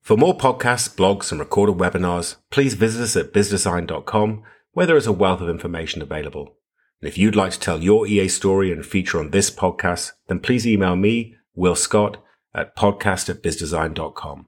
For 0.00 0.16
more 0.16 0.36
podcasts, 0.36 0.94
blogs, 0.94 1.30
and 1.30 1.40
recorded 1.40 1.76
webinars, 1.76 2.36
please 2.50 2.74
visit 2.74 3.02
us 3.02 3.16
at 3.16 3.32
bizdesign.com, 3.32 4.42
where 4.72 4.86
there 4.86 4.98
is 4.98 5.06
a 5.06 5.12
wealth 5.12 5.40
of 5.40 5.48
information 5.48 6.02
available. 6.02 6.56
And 7.00 7.08
if 7.08 7.16
you'd 7.16 7.36
like 7.36 7.52
to 7.52 7.60
tell 7.60 7.82
your 7.82 8.06
EA 8.06 8.28
story 8.28 8.70
and 8.70 8.84
feature 8.84 9.18
on 9.18 9.30
this 9.30 9.50
podcast, 9.50 10.12
then 10.26 10.40
please 10.40 10.66
email 10.66 10.94
me, 10.94 11.36
Will 11.54 11.74
Scott, 11.74 12.22
at 12.54 12.76
podcast 12.76 13.30
at 13.30 13.42
bizdesign.com. 13.42 14.46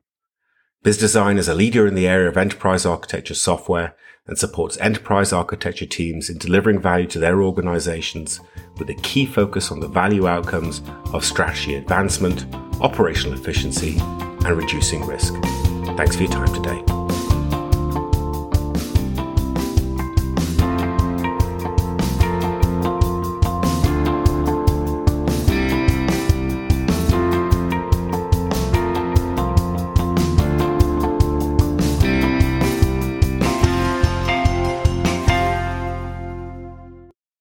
BizDesign 0.86 1.36
is 1.36 1.48
a 1.48 1.54
leader 1.54 1.84
in 1.88 1.96
the 1.96 2.06
area 2.06 2.28
of 2.28 2.36
enterprise 2.36 2.86
architecture 2.86 3.34
software 3.34 3.96
and 4.28 4.38
supports 4.38 4.78
enterprise 4.78 5.32
architecture 5.32 5.84
teams 5.84 6.30
in 6.30 6.38
delivering 6.38 6.78
value 6.78 7.08
to 7.08 7.18
their 7.18 7.42
organizations 7.42 8.38
with 8.78 8.88
a 8.88 8.94
key 8.94 9.26
focus 9.26 9.72
on 9.72 9.80
the 9.80 9.88
value 9.88 10.28
outcomes 10.28 10.82
of 11.12 11.24
strategy 11.24 11.74
advancement, 11.74 12.46
operational 12.80 13.36
efficiency, 13.36 13.98
and 13.98 14.56
reducing 14.56 15.04
risk. 15.04 15.34
Thanks 15.96 16.14
for 16.14 16.22
your 16.22 16.30
time 16.30 16.54
today. 16.54 16.95